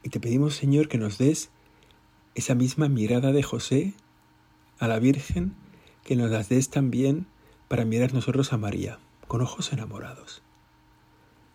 Y 0.02 0.10
te 0.10 0.22
pedimos, 0.22 0.56
Señor, 0.56 0.88
que 0.88 0.98
nos 0.98 1.18
des 1.18 1.50
esa 2.34 2.56
misma 2.56 2.88
mirada 2.88 3.34
de 3.34 3.44
José 3.44 3.94
a 4.80 4.88
la 4.88 5.00
Virgen, 5.00 5.54
que 6.06 6.16
nos 6.16 6.32
las 6.32 6.48
des 6.48 6.70
también 6.70 7.28
para 7.68 7.84
mirar 7.84 8.14
nosotros 8.14 8.54
a 8.54 8.58
María, 8.58 8.98
con 9.28 9.42
ojos 9.42 9.74
enamorados, 9.74 10.42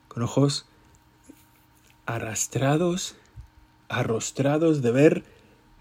con 0.08 0.22
ojos 0.22 0.66
arrastrados, 2.04 3.16
arrostrados 3.92 4.82
de 4.82 4.90
ver 4.90 5.24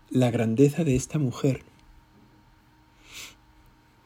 la 0.09 0.31
grandeza 0.31 0.83
de 0.83 0.95
esta 0.95 1.17
mujer, 1.17 1.63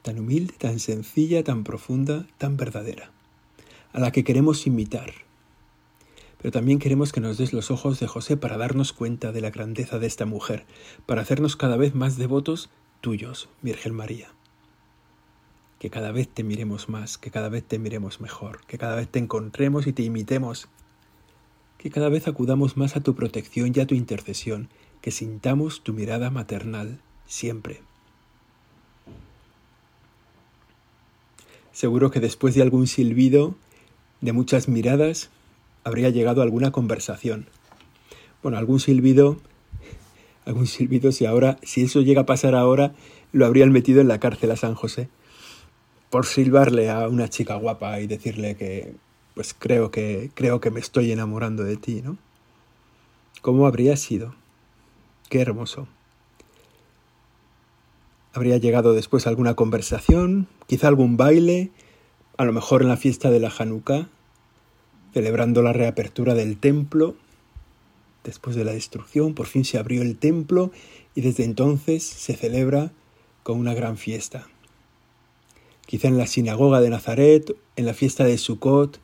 tan 0.02 0.20
humilde, 0.20 0.54
tan 0.58 0.80
sencilla, 0.80 1.44
tan 1.44 1.64
profunda, 1.64 2.28
tan 2.38 2.58
verdadera, 2.58 3.12
a 3.92 4.00
la 4.00 4.12
que 4.12 4.24
queremos 4.24 4.68
imitar. 4.68 5.14
Pero 6.38 6.52
también 6.52 6.78
queremos 6.78 7.12
que 7.12 7.22
nos 7.22 7.38
des 7.38 7.54
los 7.54 7.72
ojos 7.72 8.00
de 8.00 8.08
José 8.08 8.38
para 8.38 8.58
darnos 8.58 8.94
cuenta 8.94 9.32
de 9.32 9.42
la 9.42 9.50
grandeza 9.50 9.98
de 9.98 10.06
esta 10.06 10.26
mujer, 10.26 10.66
para 11.08 11.22
hacernos 11.22 11.56
cada 11.56 11.76
vez 11.76 11.96
más 11.96 12.18
devotos 12.18 12.70
tuyos, 13.02 13.50
Virgen 13.62 13.96
María 13.96 14.30
que 15.80 15.90
cada 15.90 16.12
vez 16.12 16.28
te 16.28 16.44
miremos 16.44 16.90
más, 16.90 17.18
que 17.18 17.30
cada 17.32 17.50
vez 17.50 17.64
te 17.64 17.78
miremos 17.78 18.22
mejor, 18.22 18.66
que 18.66 18.78
cada 18.78 18.96
vez 18.96 19.08
te 19.08 19.20
encontremos 19.20 19.86
y 19.86 19.94
te 19.94 20.04
imitemos, 20.04 20.68
que 21.86 21.92
cada 21.92 22.10
vez 22.10 22.28
acudamos 22.28 22.78
más 22.78 22.96
a 22.96 23.02
tu 23.02 23.14
protección 23.14 23.72
y 23.76 23.80
a 23.80 23.86
tu 23.86 23.94
intercesión, 23.94 24.70
que 25.02 25.12
sintamos 25.12 25.84
tu 25.84 25.94
mirada 25.94 26.32
maternal 26.32 26.98
siempre. 27.28 27.80
Seguro 31.74 32.10
que 32.10 32.20
después 32.20 32.56
de 32.56 32.64
algún 32.64 32.88
silbido, 32.88 33.54
de 34.22 34.34
muchas 34.34 34.68
miradas, 34.68 35.30
habría 35.84 36.10
llegado 36.10 36.42
alguna 36.42 36.72
conversación. 36.72 37.46
Bueno, 38.42 38.58
algún 38.58 38.80
silbido, 38.80 39.38
algún 40.48 40.66
silbido 40.66 41.12
si 41.12 41.28
ahora, 41.28 41.60
si 41.62 41.84
eso 41.84 42.02
llega 42.02 42.22
a 42.22 42.26
pasar 42.26 42.56
ahora, 42.56 42.96
lo 43.32 43.46
habrían 43.46 43.72
metido 43.72 44.02
en 44.02 44.08
la 44.08 44.20
cárcel 44.20 44.50
a 44.50 44.56
San 44.56 44.74
José 44.74 45.08
por 46.10 46.26
silbarle 46.26 46.90
a 46.90 47.08
una 47.10 47.30
chica 47.30 47.54
guapa 47.58 48.00
y 48.00 48.08
decirle 48.08 48.56
que 48.56 48.96
pues 49.36 49.54
creo 49.58 49.92
que 49.92 50.32
creo 50.34 50.60
que 50.60 50.72
me 50.72 50.80
estoy 50.80 51.12
enamorando 51.12 51.64
de 51.64 51.78
ti, 51.78 52.02
¿no? 52.02 52.18
¿Cómo 53.42 53.68
habría 53.68 53.96
sido? 53.98 54.34
Qué 55.30 55.42
hermoso. 55.42 55.88
Habría 58.34 58.58
llegado 58.58 58.94
después 58.94 59.28
alguna 59.28 59.54
conversación, 59.54 60.48
quizá 60.68 60.88
algún 60.88 61.16
baile, 61.16 61.72
a 62.38 62.46
lo 62.46 62.52
mejor 62.52 62.82
en 62.82 62.90
la 62.90 62.98
fiesta 62.98 63.30
de 63.30 63.40
la 63.40 63.54
Hanukkah, 63.58 64.10
celebrando 65.14 65.62
la 65.62 65.74
reapertura 65.74 66.34
del 66.34 66.58
templo. 66.58 67.16
Después 68.24 68.56
de 68.56 68.66
la 68.66 68.74
destrucción, 68.74 69.36
por 69.36 69.46
fin 69.46 69.64
se 69.64 69.78
abrió 69.78 70.02
el 70.02 70.18
templo 70.18 70.72
y 71.14 71.22
desde 71.22 71.44
entonces 71.44 72.04
se 72.04 72.36
celebra 72.36 72.92
con 73.44 73.60
una 73.60 73.74
gran 73.74 73.98
fiesta 73.98 74.48
quizá 75.86 76.08
en 76.08 76.18
la 76.18 76.28
sinagoga 76.28 76.82
de 76.82 76.90
Nazaret, 76.90 77.56
en 77.76 77.86
la 77.86 77.94
fiesta 77.94 78.24
de 78.24 78.38
Sukkot, 78.38 79.00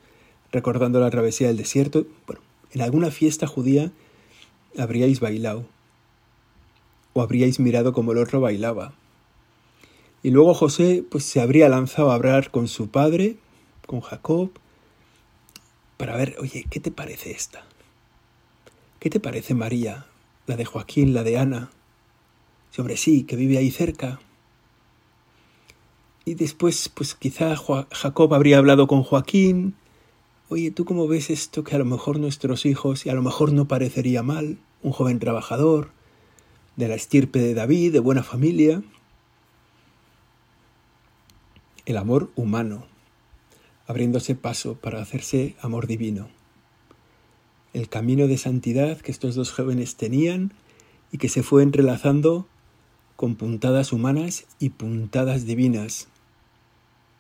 recordando 0.51 0.99
la 0.99 1.09
travesía 1.09 1.47
del 1.47 1.57
desierto, 1.57 2.05
bueno, 2.27 2.41
en 2.71 2.81
alguna 2.81 3.11
fiesta 3.11 3.47
judía 3.47 3.91
habríais 4.77 5.19
bailado 5.19 5.65
o 7.13 7.21
habríais 7.21 7.59
mirado 7.59 7.93
como 7.93 8.11
el 8.11 8.17
otro 8.17 8.41
bailaba. 8.41 8.93
Y 10.23 10.31
luego 10.31 10.53
José 10.53 11.03
pues 11.09 11.23
se 11.23 11.41
habría 11.41 11.67
lanzado 11.67 12.11
a 12.11 12.15
hablar 12.15 12.51
con 12.51 12.67
su 12.67 12.89
padre, 12.89 13.37
con 13.85 14.01
Jacob, 14.01 14.51
para 15.97 16.15
ver, 16.15 16.35
oye, 16.39 16.65
¿qué 16.69 16.79
te 16.79 16.91
parece 16.91 17.31
esta? 17.31 17.63
¿Qué 18.99 19.09
te 19.09 19.19
parece 19.19 19.53
María, 19.53 20.05
la 20.47 20.55
de 20.55 20.65
Joaquín, 20.65 21.13
la 21.13 21.23
de 21.23 21.37
Ana? 21.37 21.71
Sí, 22.71 22.81
hombre, 22.81 22.97
sí, 22.97 23.23
que 23.23 23.35
vive 23.35 23.57
ahí 23.57 23.71
cerca. 23.71 24.19
Y 26.23 26.35
después, 26.35 26.89
pues 26.89 27.15
quizá 27.15 27.55
Jacob 27.91 28.33
habría 28.33 28.59
hablado 28.59 28.87
con 28.87 29.03
Joaquín. 29.03 29.75
Oye, 30.53 30.69
¿tú 30.69 30.83
cómo 30.83 31.07
ves 31.07 31.29
esto 31.29 31.63
que 31.63 31.75
a 31.75 31.79
lo 31.79 31.85
mejor 31.85 32.19
nuestros 32.19 32.65
hijos, 32.65 33.05
y 33.05 33.09
a 33.09 33.13
lo 33.13 33.21
mejor 33.21 33.53
no 33.53 33.69
parecería 33.69 34.21
mal, 34.21 34.57
un 34.83 34.91
joven 34.91 35.17
trabajador, 35.17 35.91
de 36.75 36.89
la 36.89 36.95
estirpe 36.95 37.39
de 37.39 37.53
David, 37.53 37.93
de 37.93 38.01
buena 38.01 38.21
familia? 38.21 38.83
El 41.85 41.95
amor 41.95 42.31
humano, 42.35 42.85
abriéndose 43.87 44.35
paso 44.35 44.75
para 44.75 45.01
hacerse 45.01 45.55
amor 45.61 45.87
divino. 45.87 46.27
El 47.71 47.87
camino 47.87 48.27
de 48.27 48.37
santidad 48.37 48.99
que 48.99 49.13
estos 49.13 49.35
dos 49.35 49.53
jóvenes 49.53 49.95
tenían 49.95 50.51
y 51.13 51.17
que 51.17 51.29
se 51.29 51.43
fue 51.43 51.63
entrelazando 51.63 52.45
con 53.15 53.35
puntadas 53.35 53.93
humanas 53.93 54.47
y 54.59 54.71
puntadas 54.71 55.45
divinas, 55.45 56.09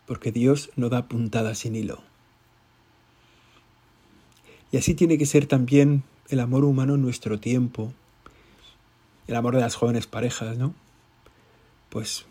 porque 0.05 0.33
Dios 0.33 0.69
no 0.75 0.89
da 0.89 1.07
puntadas 1.07 1.59
sin 1.59 1.77
hilo. 1.77 2.10
Y 4.71 4.77
así 4.77 4.95
tiene 4.95 5.17
que 5.17 5.25
ser 5.25 5.45
también 5.45 6.03
el 6.29 6.39
amor 6.39 6.63
humano 6.63 6.95
en 6.95 7.01
nuestro 7.01 7.39
tiempo, 7.39 7.93
el 9.27 9.35
amor 9.35 9.55
de 9.55 9.61
las 9.61 9.75
jóvenes 9.75 10.07
parejas, 10.07 10.57
¿no? 10.57 10.73
Pues 11.89 12.25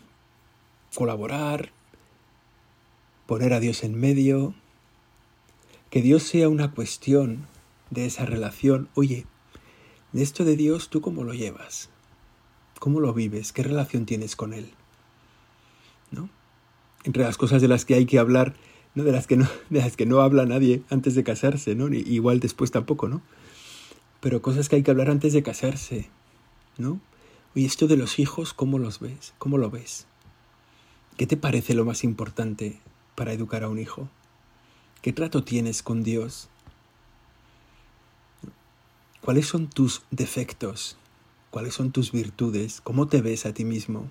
colaborar, 0.95 1.71
poner 3.27 3.53
a 3.53 3.59
Dios 3.59 3.83
en 3.83 3.99
medio, 3.99 4.55
que 5.89 6.01
Dios 6.01 6.23
sea 6.23 6.49
una 6.49 6.71
cuestión 6.71 7.47
de 7.91 8.05
esa 8.05 8.25
relación. 8.25 8.89
Oye, 8.95 9.25
de 10.13 10.23
esto 10.23 10.43
de 10.43 10.55
Dios, 10.55 10.89
¿tú 10.89 11.01
cómo 11.01 11.23
lo 11.23 11.33
llevas? 11.33 11.89
¿Cómo 12.79 12.99
lo 12.99 13.13
vives? 13.13 13.53
¿Qué 13.53 13.61
relación 13.61 14.05
tienes 14.05 14.35
con 14.35 14.53
Él? 14.53 14.71
¿No? 16.09 16.29
Entre 17.03 17.23
las 17.23 17.37
cosas 17.37 17.61
de 17.61 17.67
las 17.67 17.85
que 17.85 17.93
hay 17.93 18.05
que 18.05 18.19
hablar, 18.19 18.55
¿no? 18.95 19.03
De 19.03 19.11
las 19.11 19.27
que 19.27 19.37
no, 19.37 19.47
de 19.69 19.79
las 19.79 19.95
que 19.95 20.05
no 20.05 20.21
habla 20.21 20.45
nadie 20.45 20.83
antes 20.89 21.15
de 21.15 21.23
casarse, 21.23 21.75
¿no? 21.75 21.87
Igual 21.93 22.39
después 22.39 22.71
tampoco, 22.71 23.07
¿no? 23.07 23.21
Pero 24.19 24.41
cosas 24.41 24.69
que 24.69 24.77
hay 24.77 24.83
que 24.83 24.91
hablar 24.91 25.09
antes 25.09 25.33
de 25.33 25.43
casarse, 25.43 26.09
¿no? 26.77 26.99
Oye, 27.55 27.65
esto 27.65 27.87
de 27.87 27.97
los 27.97 28.19
hijos, 28.19 28.53
¿cómo 28.53 28.79
los 28.79 28.99
ves? 28.99 29.33
¿Cómo 29.37 29.57
lo 29.57 29.69
ves? 29.69 30.07
¿Qué 31.17 31.27
te 31.27 31.37
parece 31.37 31.73
lo 31.73 31.85
más 31.85 32.03
importante 32.03 32.79
para 33.15 33.33
educar 33.33 33.63
a 33.63 33.69
un 33.69 33.79
hijo? 33.79 34.09
¿Qué 35.01 35.11
trato 35.11 35.43
tienes 35.43 35.83
con 35.83 36.03
Dios? 36.03 36.47
¿Cuáles 39.21 39.47
son 39.47 39.67
tus 39.67 40.03
defectos? 40.11 40.97
¿Cuáles 41.49 41.73
son 41.73 41.91
tus 41.91 42.11
virtudes? 42.11 42.81
¿Cómo 42.81 43.07
te 43.07 43.21
ves 43.21 43.45
a 43.45 43.53
ti 43.53 43.65
mismo? 43.65 44.09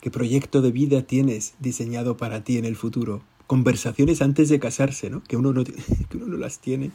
¿Qué 0.00 0.10
proyecto 0.10 0.62
de 0.62 0.70
vida 0.70 1.02
tienes 1.02 1.54
diseñado 1.58 2.16
para 2.16 2.44
ti 2.44 2.56
en 2.56 2.64
el 2.64 2.76
futuro? 2.76 3.22
Conversaciones 3.46 4.22
antes 4.22 4.48
de 4.48 4.60
casarse, 4.60 5.10
¿no? 5.10 5.24
Que 5.24 5.36
uno 5.36 5.52
no, 5.52 5.64
que 6.08 6.16
uno 6.16 6.26
no 6.26 6.36
las 6.36 6.60
tiene 6.60 6.92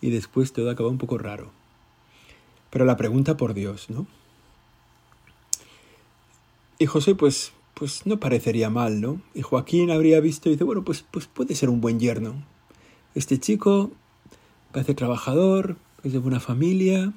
y 0.00 0.10
después 0.10 0.52
todo 0.52 0.70
acaba 0.70 0.90
un 0.90 0.98
poco 0.98 1.16
raro. 1.16 1.50
Pero 2.70 2.84
la 2.84 2.96
pregunta 2.96 3.36
por 3.36 3.54
Dios, 3.54 3.88
¿no? 3.88 4.06
Y 6.78 6.86
José, 6.86 7.14
pues, 7.14 7.52
pues 7.74 8.06
no 8.06 8.18
parecería 8.18 8.68
mal, 8.68 9.00
¿no? 9.00 9.22
Y 9.34 9.42
Joaquín 9.42 9.90
habría 9.90 10.20
visto 10.20 10.48
y 10.48 10.52
dice, 10.52 10.64
bueno, 10.64 10.82
pues, 10.84 11.04
pues 11.10 11.26
puede 11.26 11.54
ser 11.54 11.70
un 11.70 11.80
buen 11.80 12.00
yerno. 12.00 12.44
Este 13.14 13.38
chico 13.38 13.92
parece 14.72 14.94
trabajador, 14.94 15.76
es 16.02 16.12
de 16.12 16.18
buena 16.18 16.40
familia. 16.40 17.12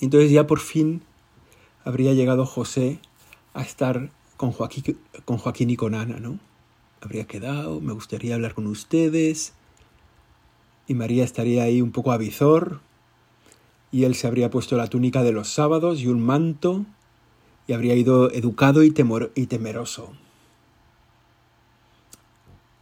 Entonces 0.00 0.30
ya 0.30 0.46
por 0.46 0.58
fin 0.58 1.02
habría 1.84 2.12
llegado 2.12 2.44
José 2.44 2.98
a 3.54 3.62
estar 3.62 4.10
con 4.36 4.52
Joaquín, 4.52 4.98
con 5.24 5.38
Joaquín 5.38 5.70
y 5.70 5.76
con 5.76 5.94
Ana, 5.94 6.18
¿no? 6.18 6.38
Habría 7.00 7.26
quedado, 7.26 7.80
me 7.80 7.92
gustaría 7.92 8.34
hablar 8.34 8.54
con 8.54 8.66
ustedes. 8.66 9.54
Y 10.86 10.94
María 10.94 11.24
estaría 11.24 11.64
ahí 11.64 11.80
un 11.80 11.92
poco 11.92 12.12
avizor. 12.12 12.80
Y 13.90 14.04
él 14.04 14.14
se 14.14 14.26
habría 14.26 14.50
puesto 14.50 14.76
la 14.76 14.86
túnica 14.86 15.22
de 15.22 15.32
los 15.32 15.48
sábados 15.48 16.00
y 16.00 16.06
un 16.06 16.24
manto. 16.24 16.86
Y 17.66 17.72
habría 17.72 17.94
ido 17.94 18.30
educado 18.30 18.84
y, 18.84 18.94
y 19.34 19.46
temeroso. 19.46 20.12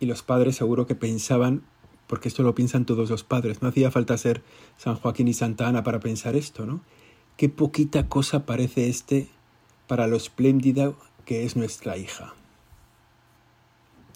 Y 0.00 0.06
los 0.06 0.22
padres 0.22 0.56
seguro 0.56 0.86
que 0.86 0.94
pensaban, 0.94 1.62
porque 2.06 2.28
esto 2.28 2.42
lo 2.42 2.54
piensan 2.54 2.86
todos 2.86 3.10
los 3.10 3.22
padres, 3.22 3.60
no 3.60 3.68
hacía 3.68 3.90
falta 3.90 4.16
ser 4.16 4.42
San 4.78 4.96
Joaquín 4.96 5.28
y 5.28 5.34
Santa 5.34 5.68
Ana 5.68 5.84
para 5.84 6.00
pensar 6.00 6.36
esto, 6.36 6.64
¿no? 6.64 6.80
Qué 7.36 7.50
poquita 7.50 8.08
cosa 8.08 8.46
parece 8.46 8.88
este 8.88 9.28
para 9.90 10.06
lo 10.06 10.16
espléndida 10.16 10.92
que 11.25 11.44
es 11.44 11.56
nuestra 11.56 11.97
hija. 11.97 12.32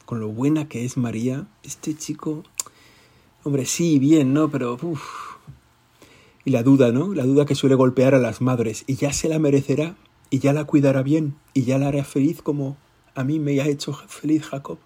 Con 0.04 0.20
lo 0.20 0.28
buena 0.28 0.68
que 0.68 0.84
es 0.84 0.96
María, 0.96 1.48
este 1.64 1.96
chico, 1.96 2.44
hombre, 3.42 3.66
sí, 3.66 3.98
bien, 3.98 4.32
¿no? 4.32 4.48
Pero. 4.52 4.78
Y 6.44 6.50
la 6.52 6.62
duda, 6.62 6.92
¿no? 6.92 7.12
La 7.12 7.24
duda 7.24 7.44
que 7.44 7.56
suele 7.56 7.74
golpear 7.74 8.14
a 8.14 8.20
las 8.20 8.40
madres. 8.40 8.84
Y 8.86 8.94
ya 8.94 9.12
se 9.12 9.28
la 9.28 9.40
merecerá, 9.40 9.96
y 10.30 10.38
ya 10.38 10.52
la 10.52 10.62
cuidará 10.62 11.02
bien, 11.02 11.34
y 11.54 11.64
ya 11.64 11.76
la 11.76 11.88
hará 11.88 12.04
feliz 12.04 12.40
como 12.40 12.76
a 13.16 13.24
mí 13.24 13.40
me 13.40 13.60
ha 13.60 13.66
hecho 13.66 13.94
feliz 13.94 14.44
Jacob. 14.44 14.78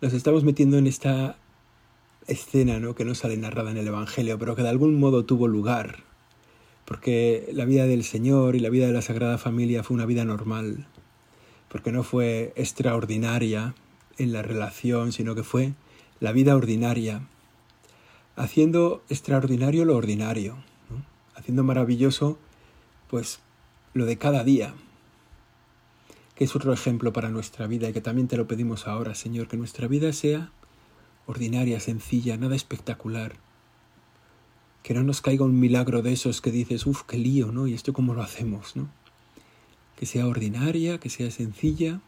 Nos 0.00 0.12
estamos 0.12 0.44
metiendo 0.44 0.78
en 0.78 0.86
esta 0.86 1.38
escena 2.28 2.78
¿no? 2.78 2.94
que 2.94 3.04
no 3.04 3.16
sale 3.16 3.36
narrada 3.36 3.72
en 3.72 3.78
el 3.78 3.88
Evangelio, 3.88 4.38
pero 4.38 4.54
que 4.54 4.62
de 4.62 4.68
algún 4.68 5.00
modo 5.00 5.24
tuvo 5.24 5.48
lugar, 5.48 6.05
porque 6.86 7.50
la 7.52 7.66
vida 7.66 7.86
del 7.86 8.04
Señor 8.04 8.56
y 8.56 8.60
la 8.60 8.70
vida 8.70 8.86
de 8.86 8.92
la 8.92 9.02
Sagrada 9.02 9.36
Familia 9.36 9.82
fue 9.82 9.94
una 9.94 10.06
vida 10.06 10.24
normal, 10.24 10.86
porque 11.68 11.92
no 11.92 12.02
fue 12.02 12.52
extraordinaria 12.56 13.74
en 14.16 14.32
la 14.32 14.40
relación, 14.40 15.12
sino 15.12 15.34
que 15.34 15.42
fue 15.42 15.74
la 16.20 16.32
vida 16.32 16.56
ordinaria, 16.56 17.26
haciendo 18.36 19.04
extraordinario 19.10 19.84
lo 19.84 19.96
ordinario, 19.96 20.56
haciendo 21.34 21.64
maravilloso 21.64 22.38
pues 23.08 23.40
lo 23.92 24.06
de 24.06 24.16
cada 24.16 24.42
día 24.42 24.74
que 26.36 26.44
es 26.44 26.54
otro 26.54 26.72
ejemplo 26.72 27.12
para 27.12 27.30
nuestra 27.30 27.66
vida 27.66 27.88
y 27.88 27.92
que 27.94 28.02
también 28.02 28.28
te 28.28 28.36
lo 28.36 28.46
pedimos 28.46 28.86
ahora, 28.86 29.14
Señor, 29.14 29.48
que 29.48 29.56
nuestra 29.56 29.88
vida 29.88 30.12
sea 30.12 30.52
ordinaria, 31.24 31.80
sencilla, 31.80 32.36
nada 32.36 32.54
espectacular. 32.54 33.36
Que 34.86 34.94
no 34.94 35.02
nos 35.02 35.20
caiga 35.20 35.44
un 35.44 35.58
milagro 35.58 36.00
de 36.00 36.12
esos 36.12 36.40
que 36.40 36.52
dices, 36.52 36.86
uff, 36.86 37.02
qué 37.02 37.18
lío, 37.18 37.50
¿no? 37.50 37.66
Y 37.66 37.74
esto 37.74 37.92
cómo 37.92 38.14
lo 38.14 38.22
hacemos, 38.22 38.76
¿no? 38.76 38.88
Que 39.96 40.06
sea 40.06 40.28
ordinaria, 40.28 40.98
que 40.98 41.10
sea 41.10 41.28
sencilla 41.32 42.00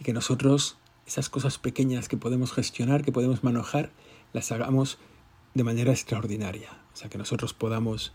y 0.00 0.02
que 0.02 0.12
nosotros 0.12 0.76
esas 1.06 1.28
cosas 1.28 1.58
pequeñas 1.58 2.08
que 2.08 2.16
podemos 2.16 2.52
gestionar, 2.52 3.04
que 3.04 3.12
podemos 3.12 3.44
manejar, 3.44 3.92
las 4.32 4.50
hagamos 4.50 4.98
de 5.54 5.62
manera 5.62 5.92
extraordinaria. 5.92 6.68
O 6.94 6.96
sea, 6.96 7.08
que 7.08 7.16
nosotros 7.16 7.54
podamos, 7.54 8.12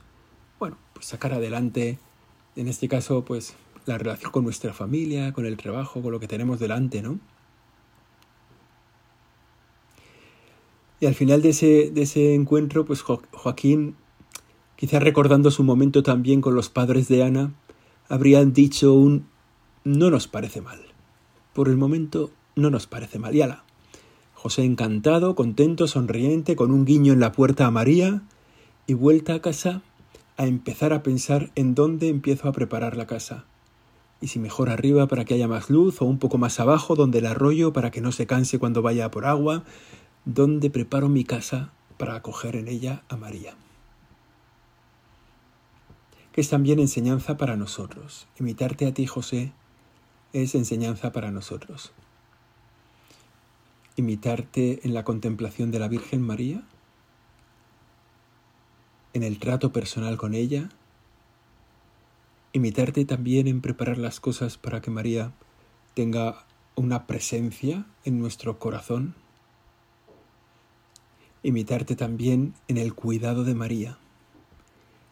bueno, 0.60 0.77
pues 0.94 1.06
sacar 1.06 1.32
adelante, 1.32 2.00
en 2.58 2.68
este 2.68 2.89
caso, 2.89 3.24
pues 3.24 3.54
la 3.86 3.98
relación 3.98 4.34
con 4.34 4.44
nuestra 4.44 4.74
familia, 4.74 5.31
con 5.31 5.46
el 5.46 5.55
trabajo, 5.55 6.01
con 6.01 6.12
lo 6.12 6.20
que 6.20 6.27
tenemos 6.27 6.60
delante, 6.60 7.01
¿no? 7.01 7.18
Y 11.00 11.05
al 11.05 11.16
final 11.16 11.42
de 11.42 11.50
ese, 11.50 11.92
de 11.92 12.01
ese 12.01 12.33
encuentro, 12.33 12.86
pues 12.86 13.01
Joaquín, 13.01 13.96
quizás 14.75 15.03
recordando 15.03 15.51
su 15.51 15.64
momento 15.64 16.03
también 16.03 16.42
con 16.42 16.55
los 16.55 16.70
padres 16.70 17.07
de 17.07 17.24
Ana, 17.24 17.53
habrían 18.10 18.53
dicho 18.53 18.94
un 18.94 19.27
no 19.83 20.10
nos 20.10 20.27
parece 20.27 20.62
mal. 20.62 20.79
Por 21.53 21.70
el 21.70 21.77
momento 21.77 22.31
no 22.55 22.70
nos 22.70 22.88
parece 22.88 23.20
mal. 23.20 23.36
Y 23.36 23.42
ala. 23.42 23.64
José 24.33 24.64
encantado, 24.64 25.36
contento, 25.36 25.88
sonriente, 25.88 26.55
con 26.55 26.72
un 26.72 26.86
guiño 26.86 27.14
en 27.14 27.20
la 27.20 27.31
puerta 27.31 27.66
a 27.66 27.72
María, 27.72 28.22
y 28.86 28.94
vuelta 28.94 29.33
a 29.36 29.42
casa 29.42 29.81
a 30.38 30.46
empezar 30.46 30.94
a 30.94 31.03
pensar 31.03 31.51
en 31.55 31.75
dónde 31.75 32.10
empiezo 32.10 32.48
a 32.48 32.51
preparar 32.51 32.96
la 32.96 33.07
casa 33.07 33.46
y 34.22 34.27
si 34.27 34.40
mejor 34.40 34.70
arriba 34.70 35.07
para 35.07 35.25
que 35.25 35.33
haya 35.33 35.48
más 35.48 35.70
luz 35.70 36.01
o 36.01 36.05
un 36.05 36.18
poco 36.18 36.38
más 36.38 36.60
abajo 36.60 36.96
donde 36.96 37.20
el 37.20 37.25
arroyo 37.25 37.74
para 37.74 37.92
que 37.92 38.01
no 38.01 38.12
se 38.12 38.25
canse 38.25 38.60
cuando 38.60 38.81
vaya 38.81 39.12
por 39.12 39.25
agua, 39.25 39.64
donde 40.27 40.70
preparo 40.70 41.07
mi 41.07 41.24
casa 41.24 41.72
para 41.98 42.16
acoger 42.16 42.57
en 42.57 42.68
ella 42.68 43.01
a 43.07 43.16
María. 43.16 43.55
Que 46.33 46.42
es 46.42 46.50
también 46.50 46.79
enseñanza 46.79 47.37
para 47.37 47.55
nosotros. 47.55 48.27
Imitarte 48.37 48.85
a 48.85 48.94
ti, 48.94 49.07
José, 49.07 49.53
es 50.33 50.53
enseñanza 50.53 51.13
para 51.13 51.31
nosotros. 51.31 51.94
Imitarte 53.96 54.85
en 54.85 54.94
la 54.94 55.05
contemplación 55.05 55.72
de 55.72 55.79
la 55.79 55.87
Virgen 55.87 56.22
María, 56.22 56.61
en 59.13 59.24
el 59.24 59.40
trato 59.40 59.72
personal 59.72 60.18
con 60.18 60.33
ella, 60.33 60.68
imitarte 62.51 63.05
también 63.05 63.48
en 63.48 63.61
preparar 63.61 63.98
las 63.98 64.20
cosas 64.20 64.57
para 64.57 64.81
que 64.81 64.92
María 64.92 65.31
tenga 65.94 66.46
una 66.75 67.07
presencia 67.07 67.85
en 68.03 68.20
nuestro 68.20 68.59
corazón, 68.59 69.16
imitarte 71.44 71.96
también 71.96 72.54
en 72.68 72.78
el 72.78 72.94
cuidado 72.94 73.44
de 73.44 73.56
María, 73.56 73.98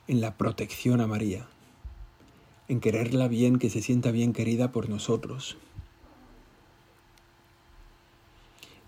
en 0.08 0.22
la 0.22 0.36
protección 0.36 1.02
a 1.02 1.08
María, 1.08 1.48
en 2.68 2.80
quererla 2.80 3.28
bien, 3.28 3.60
que 3.60 3.70
se 3.70 3.82
sienta 3.82 4.12
bien 4.12 4.34
querida 4.34 4.72
por 4.72 4.90
nosotros. 4.90 5.58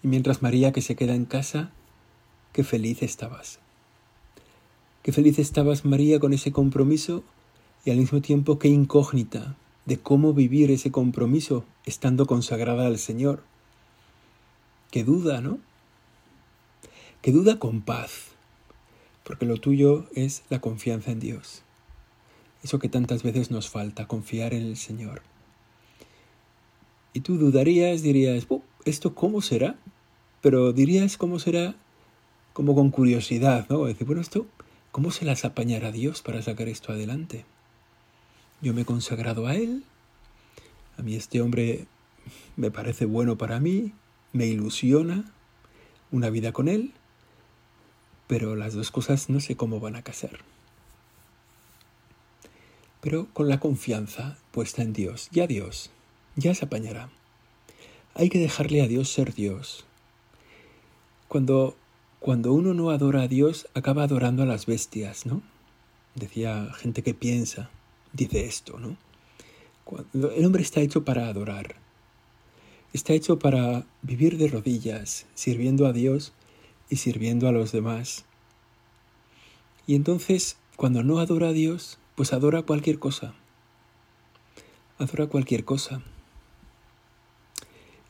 Y 0.04 0.08
mientras 0.08 0.41
María 0.41 0.71
que 0.71 0.82
se 0.82 0.95
queda 0.95 1.15
en 1.15 1.26
casa, 1.26 1.71
qué 2.54 2.63
feliz 2.63 3.04
estabas. 3.04 3.60
Qué 5.04 5.12
feliz 5.12 5.39
estabas 5.39 5.86
María 5.86 6.19
con 6.19 6.34
ese 6.34 6.52
compromiso 6.52 7.23
y 7.86 7.91
al 7.91 7.97
mismo 7.97 8.21
tiempo 8.21 8.60
qué 8.60 8.67
incógnita 8.67 9.56
de 9.86 9.97
cómo 9.97 10.34
vivir 10.34 10.69
ese 10.69 10.91
compromiso 10.91 11.63
estando 11.86 12.26
consagrada 12.26 12.88
al 12.88 12.97
Señor. 12.97 13.43
Qué 14.91 15.06
duda, 15.06 15.39
¿no? 15.39 15.60
Qué 17.21 17.32
duda 17.32 17.60
con 17.60 17.82
paz, 17.82 18.30
porque 19.23 19.45
lo 19.45 19.58
tuyo 19.58 20.08
es 20.13 20.43
la 20.49 20.62
confianza 20.62 21.12
en 21.12 21.19
Dios. 21.19 21.63
Eso 22.63 22.80
que 22.80 22.89
tantas 22.89 23.23
veces 23.23 23.51
nos 23.51 23.69
falta, 23.69 24.08
confiar 24.08 24.53
en 24.53 24.63
el 24.63 24.77
Señor. 24.77 25.21
Y 27.13 27.21
tú 27.21 27.38
dudarías, 27.38 28.01
dirías, 28.03 28.47
¿esto 28.86 29.15
cómo 29.15 29.41
será? 29.41 29.75
Pero 30.41 30.71
dirías 30.73 31.17
cómo 31.17 31.39
será 31.39 31.75
como 32.53 32.75
con 32.75 32.91
curiosidad, 32.91 33.67
¿no? 33.69 33.86
Decir, 33.86 34.06
bueno, 34.06 34.21
esto, 34.21 34.45
¿cómo 34.91 35.12
se 35.12 35.25
las 35.25 35.43
apañará 35.43 35.91
Dios 35.91 36.21
para 36.21 36.41
sacar 36.41 36.67
esto 36.69 36.91
adelante? 36.91 37.45
Yo 38.62 38.73
me 38.73 38.82
he 38.82 38.86
consagrado 38.86 39.47
a 39.47 39.56
Él. 39.56 39.84
A 40.97 41.01
mí 41.01 41.15
este 41.15 41.41
hombre 41.41 41.88
me 42.56 42.71
parece 42.71 43.06
bueno 43.06 43.38
para 43.38 43.60
mí, 43.60 43.93
me 44.34 44.45
ilusiona 44.45 45.25
una 46.12 46.30
vida 46.30 46.51
con 46.51 46.67
Él, 46.67 46.93
pero 48.27 48.55
las 48.55 48.73
dos 48.73 48.91
cosas 48.91 49.29
no 49.29 49.39
sé 49.39 49.55
cómo 49.55 49.79
van 49.79 49.95
a 49.95 50.03
casar. 50.03 50.39
Pero 53.01 53.27
con 53.33 53.49
la 53.49 53.59
confianza 53.59 54.37
puesta 54.51 54.81
en 54.81 54.93
Dios, 54.93 55.29
ya 55.31 55.47
Dios, 55.47 55.91
ya 56.35 56.53
se 56.53 56.65
apañará. 56.65 57.09
Hay 58.13 58.29
que 58.29 58.39
dejarle 58.39 58.81
a 58.81 58.87
Dios 58.87 59.09
ser 59.09 59.33
Dios. 59.33 59.85
Cuando, 61.27 61.75
cuando 62.19 62.53
uno 62.53 62.73
no 62.73 62.89
adora 62.89 63.23
a 63.23 63.27
Dios, 63.27 63.67
acaba 63.73 64.03
adorando 64.03 64.43
a 64.43 64.47
las 64.47 64.65
bestias, 64.65 65.25
¿no? 65.25 65.41
Decía 66.15 66.73
gente 66.73 67.03
que 67.03 67.13
piensa 67.13 67.69
dice 68.13 68.45
esto, 68.45 68.79
¿no? 68.79 68.97
el 70.13 70.45
hombre 70.45 70.61
está 70.61 70.81
hecho 70.81 71.05
para 71.05 71.29
adorar, 71.29 71.75
está 72.91 73.13
hecho 73.13 73.39
para 73.39 73.85
vivir 74.01 74.37
de 74.37 74.49
rodillas, 74.49 75.25
sirviendo 75.33 75.85
a 75.85 75.93
Dios 75.93 76.33
y 76.89 76.97
sirviendo 76.97 77.47
a 77.47 77.52
los 77.52 77.71
demás. 77.71 78.26
Y 79.86 79.95
entonces, 79.95 80.58
cuando 80.76 81.04
no 81.04 81.19
adora 81.19 81.50
a 81.50 81.54
Dios, 81.54 81.97
pues 82.15 82.34
adora 82.34 82.63
cualquier 82.63 83.00
cosa. 83.00 83.34
Adora 84.97 85.28
cualquier 85.28 85.65
cosa. 85.65 86.02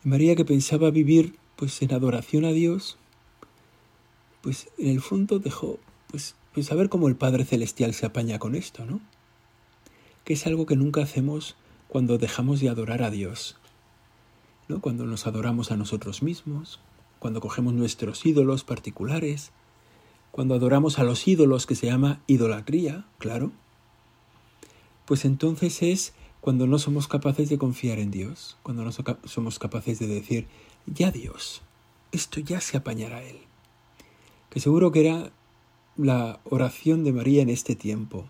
María 0.04 0.36
que 0.36 0.46
pensaba 0.46 0.90
vivir 0.90 1.36
pues 1.56 1.82
en 1.82 1.94
adoración 1.94 2.46
a 2.46 2.52
Dios, 2.52 2.98
pues 4.42 4.70
en 4.78 4.90
el 4.90 5.02
fondo 5.02 5.40
dejó 5.40 5.80
pues, 6.08 6.36
pues 6.54 6.72
a 6.72 6.76
ver 6.76 6.90
cómo 6.90 7.08
el 7.08 7.16
Padre 7.16 7.46
Celestial 7.46 7.94
se 7.94 8.06
apaña 8.06 8.40
con 8.40 8.56
esto, 8.56 8.86
¿no? 8.86 9.02
que 10.24 10.34
es 10.34 10.46
algo 10.48 10.66
que 10.66 10.76
nunca 10.76 11.02
hacemos 11.02 11.56
cuando 11.88 12.18
dejamos 12.18 12.60
de 12.60 12.70
adorar 12.70 13.04
a 13.04 13.10
Dios. 13.10 13.58
¿no? 14.68 14.82
cuando 14.82 15.06
nos 15.06 15.28
adoramos 15.28 15.72
a 15.72 15.78
nosotros 15.78 16.22
mismos, 16.24 16.80
cuando 17.20 17.42
cogemos 17.42 17.74
nuestros 17.74 18.26
ídolos 18.26 18.64
particulares, 18.64 19.52
cuando 20.32 20.56
adoramos 20.56 21.00
a 21.00 21.04
los 21.04 21.28
ídolos 21.28 21.66
que 21.66 21.76
se 21.76 21.88
llama 21.88 22.22
idolatría, 22.28 23.06
claro, 23.18 23.52
pues 25.06 25.26
entonces 25.26 25.82
es 25.82 26.14
cuando 26.42 26.68
no 26.68 26.80
somos 26.80 27.08
capaces 27.08 27.50
de 27.50 27.58
confiar 27.58 28.00
en 28.00 28.12
Dios, 28.12 28.58
cuando 28.62 28.84
no 28.84 28.92
somos 29.26 29.60
capaces 29.60 30.00
de 30.00 30.08
decir, 30.08 30.48
ya 30.86 31.12
Dios, 31.12 31.62
esto 32.12 32.40
ya 32.40 32.62
se 32.62 32.78
apañará 32.78 33.24
Él. 33.24 33.38
Que 34.50 34.60
seguro 34.60 34.92
que 34.92 35.08
era 35.08 35.32
la 35.98 36.40
oración 36.44 37.04
de 37.04 37.12
María 37.12 37.42
en 37.42 37.50
este 37.50 37.76
tiempo. 37.76 38.26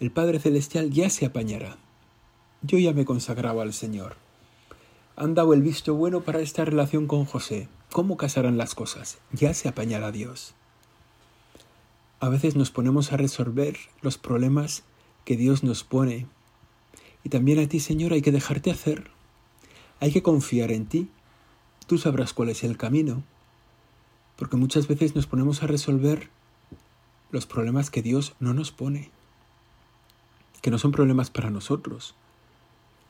El 0.00 0.10
Padre 0.10 0.40
Celestial 0.40 0.90
ya 0.90 1.10
se 1.10 1.26
apañará. 1.26 1.76
Yo 2.62 2.78
ya 2.78 2.92
me 2.92 3.04
consagraba 3.04 3.62
al 3.62 3.72
Señor. 3.72 4.16
Han 5.16 5.34
dado 5.34 5.52
el 5.52 5.62
visto 5.62 5.94
bueno 5.94 6.22
para 6.22 6.40
esta 6.40 6.64
relación 6.64 7.06
con 7.06 7.24
José. 7.24 7.68
¿Cómo 7.92 8.18
casarán 8.18 8.58
las 8.58 8.74
cosas? 8.74 9.18
Ya 9.32 9.54
se 9.54 9.66
apañará 9.66 10.12
Dios. 10.12 10.54
A 12.20 12.28
veces 12.28 12.54
nos 12.54 12.70
ponemos 12.70 13.12
a 13.12 13.16
resolver 13.16 13.78
los 14.02 14.18
problemas 14.18 14.82
que 15.24 15.36
Dios 15.36 15.64
nos 15.64 15.84
pone. 15.84 16.26
Y 17.24 17.30
también 17.30 17.58
a 17.58 17.66
ti, 17.66 17.80
Señor, 17.80 18.12
hay 18.12 18.20
que 18.20 18.30
dejarte 18.32 18.70
hacer. 18.70 19.10
Hay 20.00 20.12
que 20.12 20.22
confiar 20.22 20.70
en 20.70 20.86
ti. 20.86 21.08
Tú 21.86 21.96
sabrás 21.96 22.34
cuál 22.34 22.50
es 22.50 22.62
el 22.62 22.76
camino. 22.76 23.24
Porque 24.36 24.58
muchas 24.58 24.86
veces 24.86 25.14
nos 25.14 25.26
ponemos 25.26 25.62
a 25.62 25.66
resolver 25.66 26.28
los 27.30 27.46
problemas 27.46 27.88
que 27.90 28.02
Dios 28.02 28.34
no 28.38 28.52
nos 28.52 28.70
pone. 28.70 29.10
Que 30.60 30.70
no 30.70 30.78
son 30.78 30.92
problemas 30.92 31.30
para 31.30 31.50
nosotros. 31.50 32.14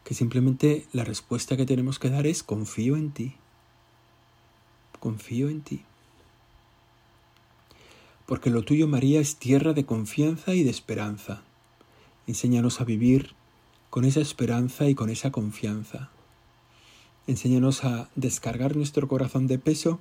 Que 0.04 0.14
simplemente 0.14 0.86
la 0.92 1.02
respuesta 1.02 1.56
que 1.56 1.66
tenemos 1.66 1.98
que 1.98 2.10
dar 2.10 2.28
es 2.28 2.44
confío 2.44 2.96
en 2.96 3.10
ti. 3.10 3.34
Confío 5.00 5.48
en 5.48 5.62
ti 5.62 5.82
porque 8.28 8.50
lo 8.50 8.62
tuyo, 8.62 8.86
María, 8.86 9.20
es 9.20 9.36
tierra 9.36 9.72
de 9.72 9.86
confianza 9.86 10.54
y 10.54 10.62
de 10.62 10.68
esperanza. 10.68 11.40
Enséñanos 12.26 12.78
a 12.82 12.84
vivir 12.84 13.30
con 13.88 14.04
esa 14.04 14.20
esperanza 14.20 14.86
y 14.86 14.94
con 14.94 15.08
esa 15.08 15.32
confianza. 15.32 16.10
Enséñanos 17.26 17.84
a 17.84 18.10
descargar 18.16 18.76
nuestro 18.76 19.08
corazón 19.08 19.46
de 19.46 19.58
peso 19.58 19.98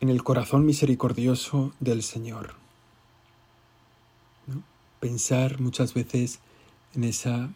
en 0.00 0.08
el 0.08 0.24
corazón 0.24 0.64
misericordioso 0.64 1.74
del 1.78 2.02
Señor. 2.02 2.54
Pensar 4.98 5.60
muchas 5.60 5.92
veces 5.92 6.38
en 6.94 7.04
esa 7.04 7.50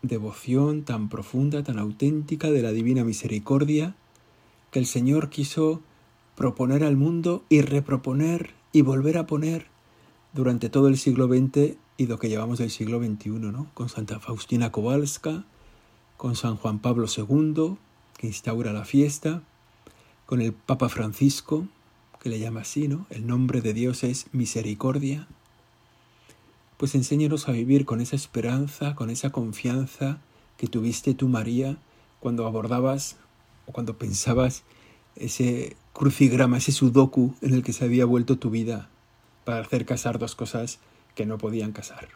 devoción 0.00 0.84
tan 0.84 1.10
profunda, 1.10 1.62
tan 1.62 1.78
auténtica 1.78 2.50
de 2.50 2.62
la 2.62 2.72
divina 2.72 3.04
misericordia 3.04 3.94
que 4.70 4.78
el 4.78 4.86
Señor 4.86 5.30
quiso 5.30 5.82
proponer 6.36 6.84
al 6.84 6.96
mundo 6.96 7.44
y 7.48 7.62
reproponer 7.62 8.54
y 8.72 8.82
volver 8.82 9.18
a 9.18 9.26
poner 9.26 9.66
durante 10.32 10.68
todo 10.68 10.88
el 10.88 10.98
siglo 10.98 11.26
XX 11.26 11.76
y 11.96 12.06
lo 12.06 12.18
que 12.18 12.28
llevamos 12.28 12.58
del 12.58 12.70
siglo 12.70 13.02
XXI, 13.02 13.30
¿no? 13.30 13.70
Con 13.74 13.88
Santa 13.88 14.20
Faustina 14.20 14.70
Kowalska, 14.70 15.44
con 16.16 16.36
San 16.36 16.56
Juan 16.56 16.78
Pablo 16.78 17.06
II, 17.08 17.76
que 18.16 18.26
instaura 18.28 18.72
la 18.72 18.84
fiesta, 18.84 19.42
con 20.26 20.40
el 20.40 20.52
Papa 20.52 20.88
Francisco, 20.88 21.66
que 22.20 22.28
le 22.28 22.38
llama 22.38 22.60
así, 22.60 22.86
¿no? 22.86 23.06
El 23.10 23.26
nombre 23.26 23.60
de 23.60 23.72
Dios 23.72 24.04
es 24.04 24.26
misericordia. 24.32 25.26
Pues 26.76 26.94
enséñanos 26.94 27.48
a 27.48 27.52
vivir 27.52 27.84
con 27.84 28.00
esa 28.00 28.14
esperanza, 28.14 28.94
con 28.94 29.10
esa 29.10 29.30
confianza 29.30 30.18
que 30.56 30.68
tuviste 30.68 31.14
tú, 31.14 31.28
María, 31.28 31.78
cuando 32.20 32.46
abordabas 32.46 33.16
o 33.68 33.72
cuando 33.72 33.98
pensabas 33.98 34.64
ese 35.14 35.76
crucigrama, 35.92 36.56
ese 36.56 36.72
sudoku 36.72 37.34
en 37.42 37.54
el 37.54 37.62
que 37.62 37.72
se 37.72 37.84
había 37.84 38.06
vuelto 38.06 38.38
tu 38.38 38.50
vida 38.50 38.88
para 39.44 39.60
hacer 39.60 39.84
casar 39.84 40.18
dos 40.18 40.34
cosas 40.34 40.78
que 41.14 41.26
no 41.26 41.38
podían 41.38 41.72
casar. 41.72 42.08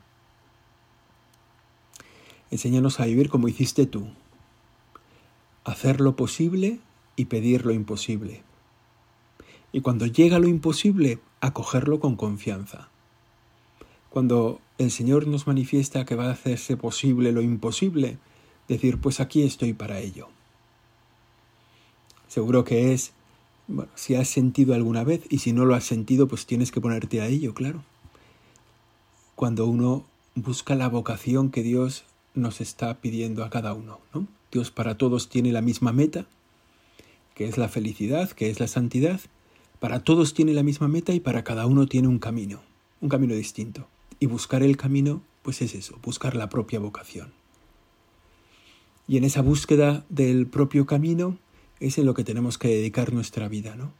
Enséñanos 2.50 3.00
a 3.00 3.06
vivir 3.06 3.28
como 3.28 3.48
hiciste 3.48 3.86
tú, 3.86 4.08
hacer 5.64 6.00
lo 6.00 6.16
posible 6.16 6.80
y 7.16 7.26
pedir 7.26 7.66
lo 7.66 7.72
imposible. 7.72 8.42
Y 9.72 9.80
cuando 9.80 10.06
llega 10.06 10.38
lo 10.38 10.48
imposible, 10.48 11.18
acogerlo 11.40 12.00
con 12.00 12.16
confianza. 12.16 12.88
Cuando 14.10 14.60
el 14.78 14.90
Señor 14.90 15.26
nos 15.26 15.46
manifiesta 15.46 16.04
que 16.04 16.14
va 16.14 16.26
a 16.26 16.32
hacerse 16.32 16.76
posible 16.76 17.32
lo 17.32 17.40
imposible, 17.40 18.18
decir, 18.68 19.00
pues 19.00 19.20
aquí 19.20 19.42
estoy 19.42 19.72
para 19.72 19.98
ello. 20.00 20.28
Seguro 22.32 22.64
que 22.64 22.94
es, 22.94 23.12
bueno, 23.68 23.90
si 23.94 24.14
has 24.14 24.26
sentido 24.26 24.72
alguna 24.72 25.04
vez 25.04 25.20
y 25.28 25.40
si 25.40 25.52
no 25.52 25.66
lo 25.66 25.74
has 25.74 25.84
sentido, 25.84 26.28
pues 26.28 26.46
tienes 26.46 26.72
que 26.72 26.80
ponerte 26.80 27.20
a 27.20 27.26
ello, 27.26 27.52
claro. 27.52 27.84
Cuando 29.36 29.66
uno 29.66 30.06
busca 30.34 30.74
la 30.74 30.88
vocación 30.88 31.50
que 31.50 31.62
Dios 31.62 32.04
nos 32.32 32.62
está 32.62 33.02
pidiendo 33.02 33.44
a 33.44 33.50
cada 33.50 33.74
uno, 33.74 34.00
¿no? 34.14 34.26
Dios 34.50 34.70
para 34.70 34.96
todos 34.96 35.28
tiene 35.28 35.52
la 35.52 35.60
misma 35.60 35.92
meta, 35.92 36.24
que 37.34 37.46
es 37.46 37.58
la 37.58 37.68
felicidad, 37.68 38.30
que 38.30 38.48
es 38.48 38.60
la 38.60 38.66
santidad. 38.66 39.20
Para 39.78 40.02
todos 40.02 40.32
tiene 40.32 40.54
la 40.54 40.62
misma 40.62 40.88
meta 40.88 41.12
y 41.12 41.20
para 41.20 41.44
cada 41.44 41.66
uno 41.66 41.86
tiene 41.86 42.08
un 42.08 42.18
camino, 42.18 42.62
un 43.02 43.10
camino 43.10 43.34
distinto. 43.34 43.88
Y 44.20 44.24
buscar 44.24 44.62
el 44.62 44.78
camino, 44.78 45.20
pues 45.42 45.60
es 45.60 45.74
eso, 45.74 45.98
buscar 46.02 46.34
la 46.34 46.48
propia 46.48 46.80
vocación. 46.80 47.30
Y 49.06 49.18
en 49.18 49.24
esa 49.24 49.42
búsqueda 49.42 50.06
del 50.08 50.46
propio 50.46 50.86
camino, 50.86 51.36
es 51.82 51.98
en 51.98 52.06
lo 52.06 52.14
que 52.14 52.24
tenemos 52.24 52.58
que 52.58 52.68
dedicar 52.68 53.12
nuestra 53.12 53.48
vida, 53.48 53.74
¿no? 53.76 53.92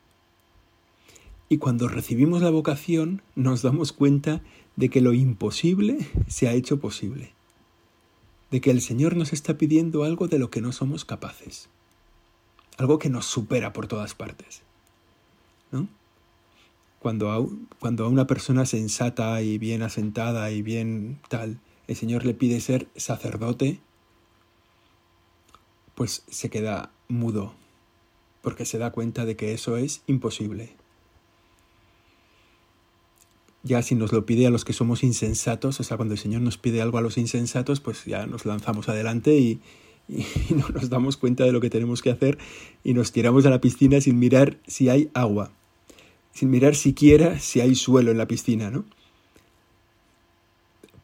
Y 1.49 1.59
cuando 1.59 1.89
recibimos 1.89 2.41
la 2.41 2.51
vocación 2.51 3.23
nos 3.35 3.63
damos 3.63 3.93
cuenta 3.93 4.41
de 4.77 4.89
que 4.89 5.01
lo 5.01 5.13
imposible 5.13 5.99
se 6.27 6.49
ha 6.49 6.55
hecho 6.55 6.81
posible, 6.81 7.33
de 8.51 8.61
que 8.61 8.71
el 8.71 8.81
Señor 8.81 9.17
nos 9.17 9.33
está 9.33 9.59
pidiendo 9.59 10.05
algo 10.05 10.29
de 10.29 10.39
lo 10.39 10.51
que 10.51 10.63
no 10.63 10.73
somos 10.73 11.05
capaces, 11.05 11.69
algo 12.79 12.99
que 12.99 13.11
nos 13.11 13.27
supera 13.27 13.73
por 13.73 13.87
todas 13.87 14.15
partes, 14.15 14.63
¿no? 15.73 15.89
Cuando 17.01 17.33
a, 17.33 17.45
cuando 17.81 18.05
a 18.05 18.09
una 18.09 18.29
persona 18.29 18.65
sensata 18.65 19.43
y 19.43 19.59
bien 19.59 19.83
asentada 19.83 20.53
y 20.53 20.63
bien 20.63 21.19
tal, 21.29 21.59
el 21.89 21.97
Señor 21.97 22.25
le 22.25 22.33
pide 22.33 22.61
ser 22.61 22.87
sacerdote, 22.97 23.81
pues 25.97 26.23
se 26.31 26.49
queda 26.49 26.91
mudo, 27.09 27.55
porque 28.43 28.67
se 28.67 28.79
da 28.79 28.91
cuenta 28.91 29.25
de 29.25 29.37
que 29.37 29.55
eso 29.55 29.77
es 29.77 30.03
imposible. 30.07 30.75
Ya 33.63 33.81
si 33.83 33.95
nos 33.95 34.13
lo 34.13 34.27
pide 34.27 34.47
a 34.47 34.51
los 34.51 34.65
que 34.65 34.73
somos 34.73 35.05
insensatos, 35.05 35.79
o 35.79 35.85
sea, 35.85 35.97
cuando 35.97 36.15
el 36.15 36.21
Señor 36.21 36.43
nos 36.43 36.59
pide 36.59 36.83
algo 36.83 36.99
a 36.99 37.01
los 37.01 37.17
insensatos, 37.17 37.81
pues 37.81 38.05
ya 38.05 38.27
nos 38.27 38.45
lanzamos 38.45 38.89
adelante 38.89 39.35
y, 39.39 39.61
no 40.51 40.69
nos 40.69 40.91
damos 40.91 41.17
cuenta 41.17 41.45
de 41.45 41.53
lo 41.53 41.61
que 41.61 41.71
tenemos 41.71 42.03
que 42.03 42.11
hacer 42.11 42.37
y 42.83 42.93
nos 42.93 43.13
tiramos 43.13 43.47
a 43.47 43.51
la 43.51 43.61
piscina 43.61 44.01
sin 44.01 44.19
mirar 44.19 44.59
si 44.67 44.89
hay 44.89 45.11
agua, 45.15 45.53
sin 46.35 46.51
mirar 46.51 46.75
siquiera 46.75 47.39
si 47.39 47.61
hay 47.61 47.77
suelo 47.77 48.11
en 48.11 48.19
la 48.19 48.27
piscina, 48.27 48.71
¿no? 48.71 48.85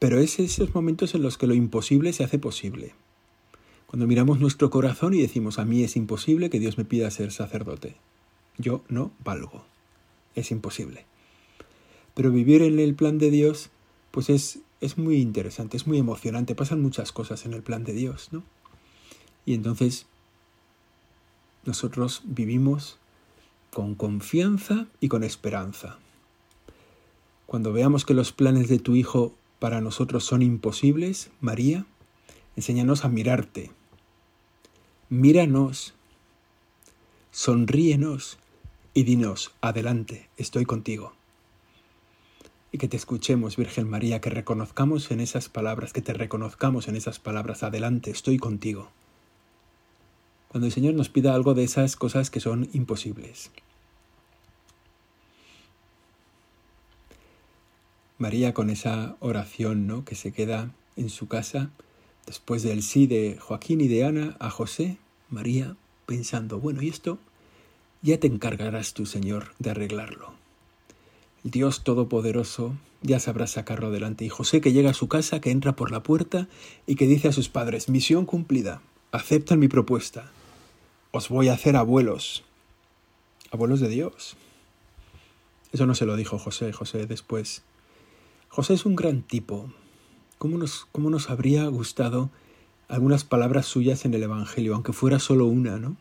Pero 0.01 0.19
es 0.19 0.39
esos 0.41 0.75
momentos 0.75 1.15
en 1.15 1.23
los 1.23 1.39
que 1.39 1.47
lo 1.47 1.55
imposible 1.55 2.13
se 2.13 2.25
hace 2.25 2.39
posible. 2.39 2.93
Cuando 3.89 4.07
miramos 4.07 4.39
nuestro 4.39 4.69
corazón 4.69 5.15
y 5.15 5.23
decimos, 5.23 5.59
a 5.59 5.65
mí 5.65 5.83
es 5.83 5.97
imposible 5.97 6.51
que 6.51 6.61
Dios 6.61 6.77
me 6.77 6.85
pida 6.85 7.11
ser 7.11 7.33
sacerdote. 7.33 7.97
Yo 8.59 8.83
no 8.89 9.13
valgo. 9.25 9.65
Es 10.35 10.51
imposible. 10.51 11.07
Pero 12.13 12.31
vivir 12.31 12.61
en 12.61 12.79
el 12.81 12.95
plan 12.95 13.17
de 13.17 13.31
Dios, 13.31 13.71
pues 14.11 14.29
es, 14.29 14.59
es 14.83 14.99
muy 14.99 15.17
interesante, 15.17 15.79
es 15.79 15.87
muy 15.87 15.97
emocionante. 15.97 16.55
Pasan 16.55 16.83
muchas 16.83 17.13
cosas 17.13 17.47
en 17.47 17.55
el 17.55 17.63
plan 17.63 17.85
de 17.85 17.95
Dios, 17.95 18.29
¿no? 18.31 18.43
Y 19.47 19.55
entonces 19.55 20.05
nosotros 21.65 22.21
vivimos 22.27 22.99
con 23.73 23.95
confianza 23.95 24.87
y 25.01 25.09
con 25.09 25.25
esperanza. 25.25 25.97
Cuando 27.47 27.73
veamos 27.73 28.05
que 28.05 28.13
los 28.13 28.33
planes 28.33 28.69
de 28.69 28.81
tu 28.81 28.97
Hijo 28.97 29.35
para 29.59 29.81
nosotros 29.81 30.25
son 30.25 30.43
imposibles, 30.43 31.31
María, 31.41 31.87
enséñanos 32.55 33.07
a 33.07 33.09
mirarte, 33.09 33.71
míranos, 35.11 35.95
sonríenos 37.31 38.39
y 38.93 39.05
dinos, 39.05 39.53
adelante, 39.61 40.29
estoy 40.37 40.65
contigo. 40.65 41.13
Y 42.73 42.79
que 42.79 42.89
te 42.89 42.97
escuchemos, 42.97 43.57
Virgen 43.57 43.89
María, 43.89 44.21
que 44.21 44.29
reconozcamos 44.29 45.11
en 45.11 45.21
esas 45.21 45.49
palabras, 45.49 45.93
que 45.93 46.03
te 46.03 46.13
reconozcamos 46.13 46.89
en 46.89 46.97
esas 46.97 47.19
palabras, 47.19 47.63
adelante, 47.63 48.11
estoy 48.11 48.37
contigo. 48.37 48.91
Cuando 50.49 50.67
el 50.67 50.73
Señor 50.73 50.95
nos 50.95 51.09
pida 51.09 51.35
algo 51.35 51.55
de 51.55 51.65
esas 51.65 51.97
cosas 51.97 52.31
que 52.31 52.41
son 52.41 52.69
imposibles. 52.73 53.51
María 58.19 58.53
con 58.53 58.69
esa 58.69 59.17
oración, 59.21 59.87
¿no? 59.87 60.05
que 60.05 60.17
se 60.17 60.33
queda 60.33 60.73
en 60.97 61.09
su 61.09 61.29
casa, 61.29 61.71
Después 62.29 62.63
del 62.63 62.83
sí 62.83 63.07
de 63.07 63.39
Joaquín 63.41 63.81
y 63.81 63.89
de 63.89 64.05
Ana 64.05 64.37
a 64.39 64.51
José, 64.51 64.99
María 65.31 65.77
pensando, 66.05 66.61
bueno, 66.61 66.83
y 66.83 66.91
esto 66.91 67.19
ya 68.03 68.21
te 68.21 68.27
encargarás 68.27 68.93
tú, 68.93 69.07
Señor, 69.07 69.55
de 69.59 69.71
arreglarlo. 69.71 70.35
Dios 71.43 71.85
Todopoderoso 71.85 72.75
ya 73.01 73.19
sabrá 73.19 73.47
sacarlo 73.47 73.87
adelante. 73.87 74.27
Y 74.27 74.29
José 74.29 74.61
que 74.61 74.75
llega 74.75 74.91
a 74.91 74.95
su 74.95 75.09
casa, 75.09 75.41
que 75.41 75.51
entra 75.51 75.75
por 75.75 75.91
la 75.91 76.03
puerta 76.03 76.49
y 76.87 76.97
que 76.97 77.07
dice 77.07 77.29
a 77.29 77.33
sus 77.33 77.49
padres, 77.49 77.89
misión 77.89 78.27
cumplida, 78.27 78.83
aceptan 79.11 79.59
mi 79.59 79.69
propuesta, 79.69 80.31
os 81.13 81.31
voy 81.31 81.49
a 81.49 81.55
hacer 81.55 81.77
abuelos, 81.77 82.45
abuelos 83.51 83.81
de 83.81 83.89
Dios. 83.89 84.37
Eso 85.73 85.87
no 85.87 85.95
se 85.95 86.05
lo 86.05 86.15
dijo 86.15 86.39
José, 86.39 86.75
José 86.75 87.07
después. 87.07 87.63
José 88.51 88.75
es 88.75 88.85
un 88.85 88.97
gran 88.97 89.23
tipo. 89.23 89.73
¿Cómo 90.39 90.57
nos, 90.57 90.87
cómo 90.93 91.11
nos 91.11 91.31
habría 91.31 91.67
gustado 91.67 92.31
algunas 92.89 93.25
palabras 93.25 93.67
suyas 93.67 94.05
en 94.05 94.15
el 94.15 94.23
Evangelio, 94.23 94.75
aunque 94.75 94.93
fuera 94.93 95.19
solo 95.19 95.47
una, 95.47 95.79
¿no? 95.79 95.97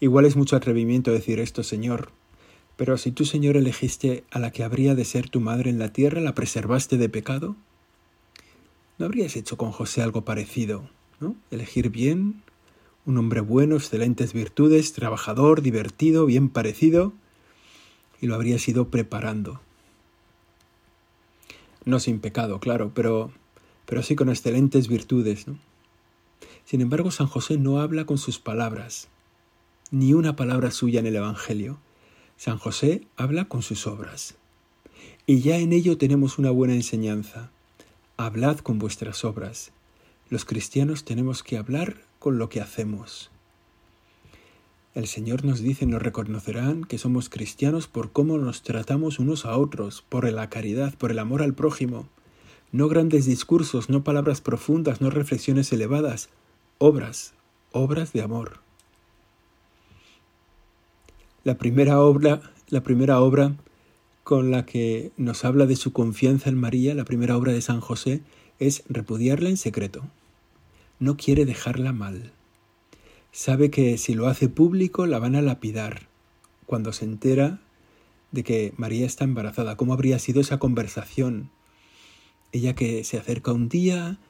Igual 0.00 0.24
es 0.24 0.36
mucho 0.36 0.56
atrevimiento 0.56 1.12
decir 1.12 1.40
esto, 1.40 1.62
Señor, 1.62 2.10
pero 2.76 2.98
si 2.98 3.12
tú, 3.12 3.24
Señor, 3.24 3.56
elegiste 3.56 4.24
a 4.30 4.38
la 4.38 4.50
que 4.50 4.64
habría 4.64 4.94
de 4.94 5.04
ser 5.04 5.28
tu 5.28 5.40
madre 5.40 5.70
en 5.70 5.78
la 5.78 5.92
tierra, 5.92 6.20
¿la 6.20 6.34
preservaste 6.34 6.96
de 6.96 7.08
pecado? 7.08 7.56
¿No 8.98 9.06
habrías 9.06 9.36
hecho 9.36 9.56
con 9.56 9.70
José 9.70 10.02
algo 10.02 10.24
parecido? 10.24 10.88
¿no? 11.20 11.36
Elegir 11.50 11.90
bien, 11.90 12.42
un 13.06 13.18
hombre 13.18 13.40
bueno, 13.40 13.76
excelentes 13.76 14.32
virtudes, 14.32 14.92
trabajador, 14.92 15.62
divertido, 15.62 16.26
bien 16.26 16.48
parecido, 16.48 17.12
y 18.20 18.26
lo 18.26 18.34
habrías 18.34 18.66
ido 18.68 18.88
preparando. 18.88 19.60
No 21.84 22.00
sin 22.00 22.20
pecado, 22.20 22.60
claro, 22.60 22.92
pero, 22.94 23.32
pero 23.86 24.02
sí 24.02 24.16
con 24.16 24.28
excelentes 24.28 24.88
virtudes. 24.88 25.46
¿no? 25.46 25.58
Sin 26.64 26.80
embargo, 26.80 27.10
San 27.10 27.26
José 27.26 27.58
no 27.58 27.80
habla 27.80 28.06
con 28.06 28.18
sus 28.18 28.38
palabras, 28.38 29.08
ni 29.90 30.14
una 30.14 30.36
palabra 30.36 30.70
suya 30.70 31.00
en 31.00 31.06
el 31.06 31.16
Evangelio. 31.16 31.78
San 32.36 32.58
José 32.58 33.06
habla 33.16 33.46
con 33.46 33.62
sus 33.62 33.86
obras. 33.86 34.34
Y 35.26 35.40
ya 35.40 35.58
en 35.58 35.72
ello 35.72 35.98
tenemos 35.98 36.38
una 36.38 36.50
buena 36.50 36.74
enseñanza. 36.74 37.50
Hablad 38.16 38.58
con 38.58 38.78
vuestras 38.78 39.24
obras. 39.24 39.72
Los 40.30 40.44
cristianos 40.44 41.04
tenemos 41.04 41.42
que 41.42 41.58
hablar 41.58 42.02
con 42.18 42.38
lo 42.38 42.48
que 42.48 42.60
hacemos. 42.60 43.30
El 44.94 45.08
Señor 45.08 45.44
nos 45.44 45.58
dice, 45.58 45.86
nos 45.86 46.00
reconocerán 46.00 46.84
que 46.84 46.98
somos 46.98 47.28
cristianos 47.28 47.88
por 47.88 48.12
cómo 48.12 48.38
nos 48.38 48.62
tratamos 48.62 49.18
unos 49.18 49.44
a 49.44 49.58
otros, 49.58 50.04
por 50.08 50.30
la 50.30 50.48
caridad, 50.48 50.94
por 50.94 51.10
el 51.10 51.18
amor 51.18 51.42
al 51.42 51.52
prójimo. 51.52 52.08
No 52.70 52.86
grandes 52.86 53.26
discursos, 53.26 53.90
no 53.90 54.04
palabras 54.04 54.40
profundas, 54.40 55.00
no 55.00 55.10
reflexiones 55.10 55.72
elevadas, 55.72 56.28
obras, 56.78 57.34
obras 57.72 58.12
de 58.12 58.22
amor. 58.22 58.60
La 61.42 61.58
primera 61.58 62.00
obra, 62.00 62.52
la 62.68 62.84
primera 62.84 63.20
obra 63.20 63.56
con 64.22 64.52
la 64.52 64.64
que 64.64 65.10
nos 65.16 65.44
habla 65.44 65.66
de 65.66 65.74
su 65.74 65.92
confianza 65.92 66.50
en 66.50 66.56
María, 66.56 66.94
la 66.94 67.04
primera 67.04 67.36
obra 67.36 67.52
de 67.52 67.62
San 67.62 67.80
José, 67.80 68.22
es 68.60 68.84
repudiarla 68.88 69.48
en 69.48 69.56
secreto. 69.56 70.04
No 71.00 71.16
quiere 71.16 71.46
dejarla 71.46 71.92
mal. 71.92 72.32
Sabe 73.34 73.68
que 73.68 73.98
si 73.98 74.14
lo 74.14 74.28
hace 74.28 74.48
público 74.48 75.06
la 75.06 75.18
van 75.18 75.34
a 75.34 75.42
lapidar. 75.42 76.06
Cuando 76.66 76.92
se 76.92 77.04
entera 77.04 77.60
de 78.30 78.44
que 78.44 78.72
María 78.76 79.06
está 79.06 79.24
embarazada, 79.24 79.76
¿cómo 79.76 79.92
habría 79.92 80.20
sido 80.20 80.40
esa 80.40 80.60
conversación? 80.60 81.50
Ella 82.52 82.76
que 82.76 83.02
se 83.02 83.18
acerca 83.18 83.50
un 83.50 83.68
día 83.68 84.20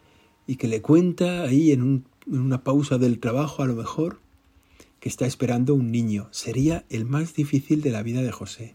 y 0.46 0.56
que 0.56 0.68
le 0.68 0.80
cuenta 0.80 1.42
ahí 1.42 1.70
en, 1.70 2.06
en 2.26 2.38
una 2.38 2.64
pausa 2.64 2.96
del 2.96 3.18
trabajo 3.18 3.62
a 3.62 3.66
lo 3.66 3.74
mejor 3.74 4.20
que 5.00 5.10
está 5.10 5.26
esperando 5.26 5.74
un 5.74 5.92
niño. 5.92 6.28
Sería 6.30 6.86
el 6.88 7.04
más 7.04 7.34
difícil 7.34 7.82
de 7.82 7.90
la 7.90 8.02
vida 8.02 8.22
de 8.22 8.32
José. 8.32 8.74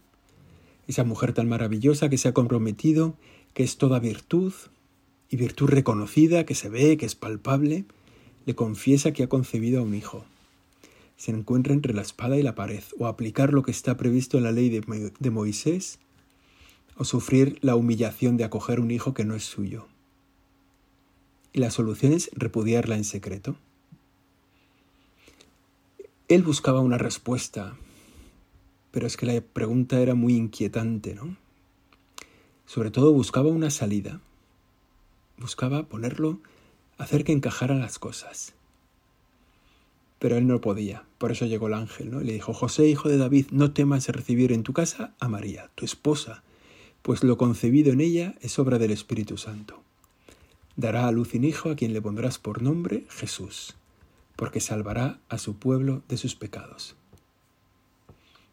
Esa 0.86 1.02
mujer 1.02 1.32
tan 1.32 1.48
maravillosa 1.48 2.08
que 2.08 2.18
se 2.18 2.28
ha 2.28 2.34
comprometido, 2.34 3.16
que 3.52 3.64
es 3.64 3.78
toda 3.78 3.98
virtud, 3.98 4.52
y 5.28 5.36
virtud 5.36 5.70
reconocida, 5.70 6.46
que 6.46 6.54
se 6.54 6.68
ve, 6.68 6.96
que 6.96 7.06
es 7.06 7.16
palpable, 7.16 7.84
le 8.46 8.54
confiesa 8.54 9.12
que 9.12 9.22
ha 9.22 9.28
concebido 9.28 9.80
a 9.80 9.82
un 9.82 9.94
hijo. 9.94 10.24
Se 11.16 11.30
encuentra 11.30 11.74
entre 11.74 11.92
la 11.92 12.02
espada 12.02 12.38
y 12.38 12.42
la 12.42 12.54
pared, 12.54 12.82
o 12.98 13.06
aplicar 13.06 13.52
lo 13.52 13.62
que 13.62 13.70
está 13.70 13.96
previsto 13.96 14.38
en 14.38 14.44
la 14.44 14.52
ley 14.52 14.70
de, 14.70 15.30
Moisés, 15.30 15.98
o 16.96 17.04
sufrir 17.04 17.58
la 17.60 17.76
humillación 17.76 18.36
de 18.36 18.44
acoger 18.44 18.80
un 18.80 18.90
hijo 18.90 19.12
que 19.14 19.24
no 19.24 19.34
es 19.34 19.44
suyo. 19.44 19.86
Y 21.52 21.60
la 21.60 21.70
solución 21.70 22.12
es 22.12 22.30
repudiarla 22.32 22.96
en 22.96 23.04
secreto. 23.04 23.56
Él 26.28 26.42
buscaba 26.42 26.80
una 26.80 26.96
respuesta, 26.96 27.76
pero 28.92 29.06
es 29.06 29.16
que 29.16 29.26
la 29.26 29.40
pregunta 29.40 30.00
era 30.00 30.14
muy 30.14 30.36
inquietante, 30.36 31.14
¿no? 31.14 31.36
Sobre 32.66 32.92
todo 32.92 33.12
buscaba 33.12 33.48
una 33.48 33.70
salida. 33.70 34.20
Buscaba 35.38 35.82
ponerlo, 35.82 36.38
hacer 37.02 37.24
que 37.24 37.32
encajara 37.32 37.74
las 37.74 37.98
cosas. 37.98 38.54
Pero 40.18 40.36
él 40.36 40.46
no 40.46 40.60
podía, 40.60 41.04
por 41.18 41.32
eso 41.32 41.46
llegó 41.46 41.68
el 41.68 41.74
ángel, 41.74 42.10
¿no? 42.10 42.20
Y 42.20 42.24
le 42.24 42.32
dijo, 42.32 42.52
José, 42.52 42.86
hijo 42.88 43.08
de 43.08 43.16
David, 43.16 43.46
no 43.50 43.72
temas 43.72 44.08
recibir 44.08 44.52
en 44.52 44.62
tu 44.62 44.72
casa 44.72 45.14
a 45.18 45.28
María, 45.28 45.70
tu 45.74 45.84
esposa, 45.84 46.42
pues 47.02 47.24
lo 47.24 47.38
concebido 47.38 47.92
en 47.92 48.00
ella 48.00 48.34
es 48.40 48.58
obra 48.58 48.78
del 48.78 48.90
Espíritu 48.90 49.38
Santo. 49.38 49.82
Dará 50.76 51.08
a 51.08 51.12
luz 51.12 51.34
un 51.34 51.44
hijo 51.44 51.70
a 51.70 51.76
quien 51.76 51.92
le 51.92 52.02
pondrás 52.02 52.38
por 52.38 52.62
nombre 52.62 53.06
Jesús 53.08 53.74
porque 54.40 54.60
salvará 54.60 55.18
a 55.28 55.36
su 55.36 55.56
pueblo 55.56 56.02
de 56.08 56.16
sus 56.16 56.34
pecados. 56.34 56.96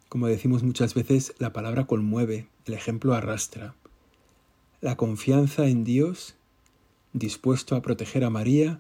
Como 0.09 0.27
decimos 0.27 0.61
muchas 0.61 0.93
veces, 0.93 1.33
la 1.37 1.53
palabra 1.53 1.87
conmueve, 1.87 2.49
el 2.65 2.73
ejemplo 2.73 3.13
arrastra. 3.13 3.73
La 4.81 4.97
confianza 4.97 5.65
en 5.67 5.85
Dios, 5.85 6.35
dispuesto 7.19 7.75
a 7.75 7.81
proteger 7.81 8.23
a 8.23 8.29
María, 8.29 8.79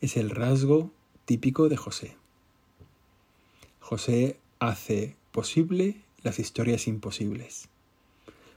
es 0.00 0.16
el 0.16 0.30
rasgo 0.30 0.90
típico 1.24 1.68
de 1.68 1.76
José. 1.76 2.16
José 3.80 4.38
hace 4.58 5.16
posible 5.32 5.96
las 6.22 6.38
historias 6.38 6.86
imposibles. 6.86 7.68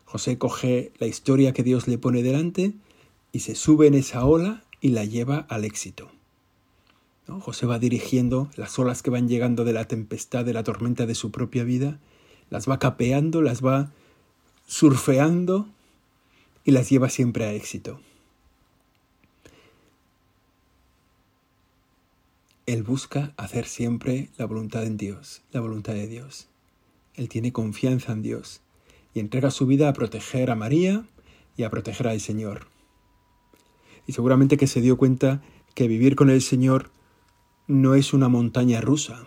José 0.06 0.38
coge 0.38 0.92
la 1.00 1.08
historia 1.08 1.54
que 1.54 1.64
Dios 1.64 1.88
le 1.88 1.98
pone 1.98 2.24
delante 2.24 2.74
y 3.32 3.40
se 3.40 3.56
sube 3.56 3.88
en 3.88 3.96
esa 3.96 4.26
ola 4.26 4.64
y 4.80 4.90
la 4.90 5.06
lleva 5.06 5.46
al 5.50 5.66
éxito. 5.66 6.12
José 7.28 7.66
va 7.66 7.80
dirigiendo 7.80 8.50
las 8.58 8.78
olas 8.78 9.02
que 9.02 9.10
van 9.10 9.28
llegando 9.28 9.64
de 9.64 9.74
la 9.74 9.88
tempestad, 9.88 10.46
de 10.46 10.54
la 10.54 10.64
tormenta 10.64 11.06
de 11.06 11.16
su 11.16 11.32
propia 11.32 11.64
vida, 11.64 12.00
las 12.50 12.70
va 12.70 12.80
capeando, 12.80 13.42
las 13.42 13.64
va 13.64 13.92
surfeando 14.68 15.68
y 16.66 16.72
las 16.72 16.90
lleva 16.90 17.10
siempre 17.10 17.46
a 17.46 17.54
éxito. 17.54 18.00
Él 22.65 22.84
busca 22.84 23.34
hacer 23.36 23.65
siempre 23.65 24.30
la 24.38 24.45
voluntad 24.45 24.86
en 24.86 24.95
Dios, 24.95 25.41
la 25.52 25.60
voluntad 25.60 25.93
de 25.93 26.08
Dios. 26.08 26.47
Él 27.13 27.28
tiene 27.28 27.52
confianza 27.52 28.13
en 28.13 28.21
Dios 28.21 28.62
y 29.13 29.19
entrega 29.19 29.52
su 29.52 29.65
vida 29.65 29.89
a 29.89 29.93
proteger 29.93 30.49
a 30.49 30.56
María 30.56 31.06
y 31.58 31.63
a 31.63 31.69
proteger 31.69 32.08
al 32.08 32.21
Señor. 32.21 32.67
Y 34.08 34.13
seguramente 34.13 34.56
que 34.58 34.67
se 34.67 34.80
dio 34.80 34.97
cuenta 34.97 35.41
que 35.76 35.88
vivir 35.88 36.15
con 36.15 36.30
el 36.30 36.41
Señor 36.41 36.91
no 37.67 37.95
es 37.95 38.13
una 38.13 38.30
montaña 38.30 38.80
rusa. 38.80 39.26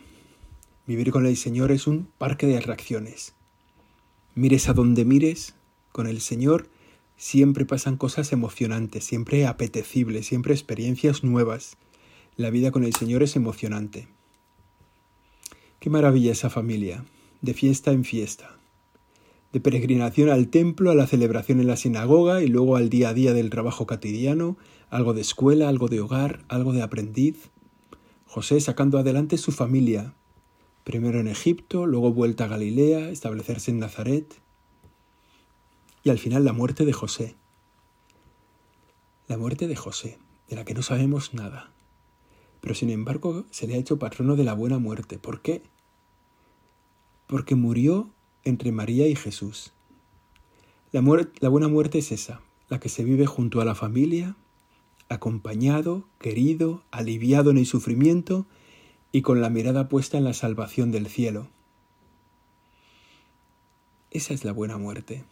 Vivir 0.87 1.11
con 1.11 1.27
el 1.27 1.37
Señor 1.37 1.72
es 1.72 1.87
un 1.87 2.09
parque 2.18 2.46
de 2.46 2.57
atracciones. 2.57 3.35
Mires 4.35 4.68
a 4.68 4.72
donde 4.72 5.05
mires, 5.05 5.55
con 5.92 6.07
el 6.07 6.20
Señor 6.20 6.68
siempre 7.16 7.64
pasan 7.64 7.96
cosas 7.96 8.33
emocionantes, 8.33 9.05
siempre 9.05 9.46
apetecibles, 9.46 10.27
siempre 10.27 10.55
experiencias 10.55 11.25
nuevas. 11.25 11.77
La 12.38 12.51
vida 12.51 12.70
con 12.70 12.85
el 12.85 12.94
Señor 12.94 13.22
es 13.22 13.35
emocionante. 13.35 14.09
Qué 15.81 15.88
maravilla 15.88 16.33
esa 16.33 16.51
familia, 16.51 17.03
de 17.40 17.55
fiesta 17.55 17.92
en 17.92 18.05
fiesta, 18.05 18.59
de 19.55 19.61
peregrinación 19.61 20.29
al 20.29 20.49
templo, 20.49 20.90
a 20.90 20.94
la 20.94 21.07
celebración 21.07 21.61
en 21.61 21.66
la 21.66 21.79
sinagoga 21.79 22.42
y 22.42 22.49
luego 22.49 22.77
al 22.77 22.90
día 22.90 23.09
a 23.09 23.14
día 23.14 23.33
del 23.33 23.49
trabajo 23.49 23.87
cotidiano, 23.87 24.59
algo 24.90 25.14
de 25.14 25.22
escuela, 25.22 25.70
algo 25.70 25.88
de 25.88 26.03
hogar, 26.03 26.44
algo 26.49 26.75
de 26.75 26.83
aprendiz, 26.83 27.49
José 28.27 28.61
sacando 28.61 28.99
adelante 28.99 29.38
su 29.38 29.51
familia, 29.51 30.12
primero 30.85 31.20
en 31.20 31.29
Egipto, 31.29 31.87
luego 31.87 32.12
vuelta 32.12 32.44
a 32.44 32.49
Galilea, 32.49 33.09
establecerse 33.09 33.70
en 33.70 33.79
Nazaret, 33.79 34.35
y 36.05 36.11
al 36.11 36.18
final 36.18 36.44
la 36.44 36.53
muerte 36.53 36.85
de 36.85 36.92
José. 36.92 37.35
La 39.27 39.38
muerte 39.38 39.68
de 39.68 39.77
José, 39.77 40.18
de 40.51 40.57
la 40.57 40.66
que 40.66 40.75
no 40.75 40.83
sabemos 40.83 41.33
nada, 41.33 41.72
pero 42.67 42.75
sin 42.75 42.91
embargo 42.91 43.45
se 43.53 43.69
le 43.69 43.75
ha 43.75 43.79
hecho 43.79 44.01
patrono 44.01 44.35
de 44.35 44.43
la 44.43 44.53
buena 44.53 44.81
muerte. 44.81 45.21
¿Por 45.21 45.41
qué? 45.41 45.63
Porque 47.29 47.55
murió 47.55 48.11
entre 48.43 48.73
María 48.73 49.07
y 49.07 49.15
Jesús. 49.15 49.73
La, 50.91 51.01
la 51.39 51.49
buena 51.49 51.69
muerte 51.69 51.99
es 51.99 52.11
esa, 52.11 52.41
la 52.69 52.81
que 52.81 52.89
se 52.89 53.05
vive 53.05 53.25
junto 53.25 53.61
a 53.61 53.65
la 53.65 53.77
familia, 53.77 54.35
acompañado, 55.09 56.09
querido, 56.19 56.83
aliviado 56.91 57.53
en 57.53 57.59
el 57.59 57.67
sufrimiento 57.67 58.47
y 59.13 59.23
con 59.23 59.41
la 59.41 59.49
mirada 59.49 59.89
puesta 59.89 60.19
en 60.19 60.25
la 60.25 60.35
salvación 60.35 60.91
del 60.91 61.07
cielo. 61.07 61.47
Esa 64.11 64.35
es 64.35 64.45
la 64.45 64.51
buena 64.51 64.77
muerte. 64.77 65.23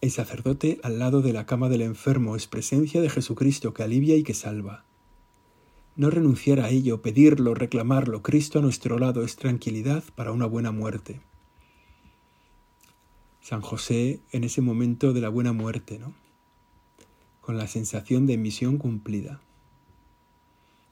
El 0.00 0.12
sacerdote 0.12 0.78
al 0.84 1.00
lado 1.00 1.20
de 1.20 1.32
la 1.32 1.46
cama 1.46 1.68
del 1.68 1.82
enfermo 1.82 2.36
es 2.36 2.46
presencia 2.46 3.00
de 3.00 3.10
Jesucristo 3.10 3.74
que 3.74 3.82
alivia 3.82 4.14
y 4.14 4.22
que 4.22 4.34
salva. 4.34 4.84
No 5.96 6.10
renunciar 6.10 6.60
a 6.60 6.68
ello, 6.68 7.00
pedirlo, 7.00 7.54
reclamarlo, 7.54 8.22
Cristo 8.22 8.58
a 8.58 8.62
nuestro 8.62 8.98
lado 8.98 9.22
es 9.22 9.36
tranquilidad 9.36 10.04
para 10.14 10.30
una 10.30 10.44
buena 10.44 10.70
muerte. 10.70 11.22
San 13.40 13.62
José 13.62 14.20
en 14.30 14.44
ese 14.44 14.60
momento 14.60 15.14
de 15.14 15.22
la 15.22 15.30
buena 15.30 15.54
muerte, 15.54 15.98
¿no? 15.98 16.12
Con 17.40 17.56
la 17.56 17.66
sensación 17.66 18.26
de 18.26 18.36
misión 18.36 18.76
cumplida. 18.76 19.40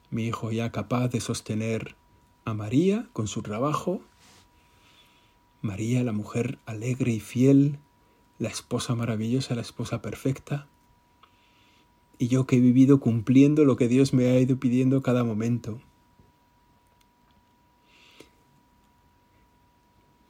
Mi 0.09 0.25
hijo 0.25 0.51
ya 0.51 0.71
capaz 0.71 1.09
de 1.09 1.19
sostener 1.19 1.95
a 2.43 2.55
María 2.55 3.07
con 3.13 3.27
su 3.27 3.43
trabajo. 3.43 4.01
María, 5.61 6.03
la 6.03 6.13
mujer 6.13 6.57
alegre 6.65 7.11
y 7.11 7.19
fiel, 7.19 7.77
la 8.39 8.49
esposa 8.49 8.95
maravillosa, 8.95 9.53
la 9.53 9.61
esposa 9.61 10.01
perfecta 10.01 10.67
y 12.17 12.27
yo 12.27 12.45
que 12.45 12.57
he 12.57 12.59
vivido 12.59 12.99
cumpliendo 12.99 13.65
lo 13.65 13.75
que 13.75 13.87
Dios 13.87 14.13
me 14.13 14.27
ha 14.27 14.39
ido 14.39 14.57
pidiendo 14.57 15.01
cada 15.01 15.23
momento. 15.23 15.79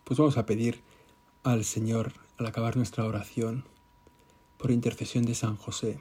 Pues 0.03 0.19
vamos 0.19 0.37
a 0.37 0.45
pedir 0.45 0.81
al 1.43 1.63
Señor, 1.63 2.13
al 2.37 2.45
acabar 2.45 2.77
nuestra 2.77 3.05
oración, 3.05 3.63
por 4.57 4.71
intercesión 4.71 5.25
de 5.25 5.35
San 5.35 5.57
José, 5.57 5.99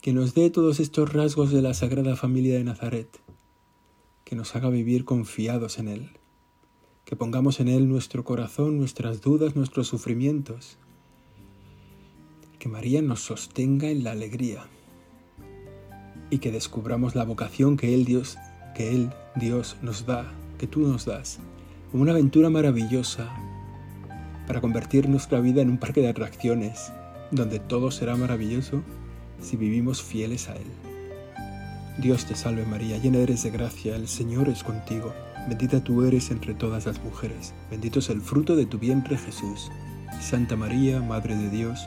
que 0.00 0.12
nos 0.12 0.34
dé 0.34 0.50
todos 0.50 0.80
estos 0.80 1.12
rasgos 1.12 1.50
de 1.50 1.62
la 1.62 1.74
Sagrada 1.74 2.16
Familia 2.16 2.56
de 2.56 2.64
Nazaret, 2.64 3.20
que 4.24 4.36
nos 4.36 4.54
haga 4.54 4.70
vivir 4.70 5.04
confiados 5.04 5.78
en 5.78 5.88
Él, 5.88 6.10
que 7.04 7.16
pongamos 7.16 7.60
en 7.60 7.68
Él 7.68 7.88
nuestro 7.88 8.24
corazón, 8.24 8.76
nuestras 8.76 9.20
dudas, 9.20 9.56
nuestros 9.56 9.88
sufrimientos, 9.88 10.78
que 12.58 12.68
María 12.68 13.02
nos 13.02 13.20
sostenga 13.20 13.88
en 13.88 14.04
la 14.04 14.12
alegría 14.12 14.66
y 16.30 16.38
que 16.38 16.50
descubramos 16.50 17.14
la 17.14 17.24
vocación 17.24 17.76
que 17.76 17.94
Él 17.94 18.04
Dios, 18.04 18.36
que 18.74 18.94
Él 18.94 19.10
Dios 19.36 19.76
nos 19.80 20.06
da, 20.06 20.32
que 20.58 20.66
tú 20.66 20.80
nos 20.80 21.04
das, 21.04 21.38
como 21.90 22.02
una 22.02 22.12
aventura 22.12 22.50
maravillosa 22.50 23.28
para 24.46 24.60
convertir 24.60 25.08
nuestra 25.08 25.40
vida 25.40 25.62
en 25.62 25.70
un 25.70 25.78
parque 25.78 26.00
de 26.00 26.08
atracciones 26.08 26.92
donde 27.30 27.60
todo 27.60 27.90
será 27.90 28.16
maravilloso 28.16 28.82
si 29.40 29.56
vivimos 29.56 30.02
fieles 30.02 30.48
a 30.48 30.56
Él. 30.56 30.66
Dios 31.98 32.26
te 32.26 32.34
salve 32.34 32.64
María, 32.64 32.98
llena 32.98 33.18
eres 33.18 33.42
de 33.42 33.50
gracia, 33.50 33.94
el 33.94 34.08
Señor 34.08 34.48
es 34.48 34.64
contigo, 34.64 35.12
bendita 35.48 35.82
tú 35.82 36.04
eres 36.04 36.30
entre 36.30 36.54
todas 36.54 36.86
las 36.86 37.02
mujeres, 37.02 37.54
bendito 37.70 37.98
es 38.00 38.10
el 38.10 38.20
fruto 38.20 38.56
de 38.56 38.66
tu 38.66 38.78
vientre 38.78 39.16
Jesús. 39.16 39.70
Santa 40.20 40.56
María, 40.56 41.00
Madre 41.00 41.36
de 41.36 41.50
Dios, 41.50 41.86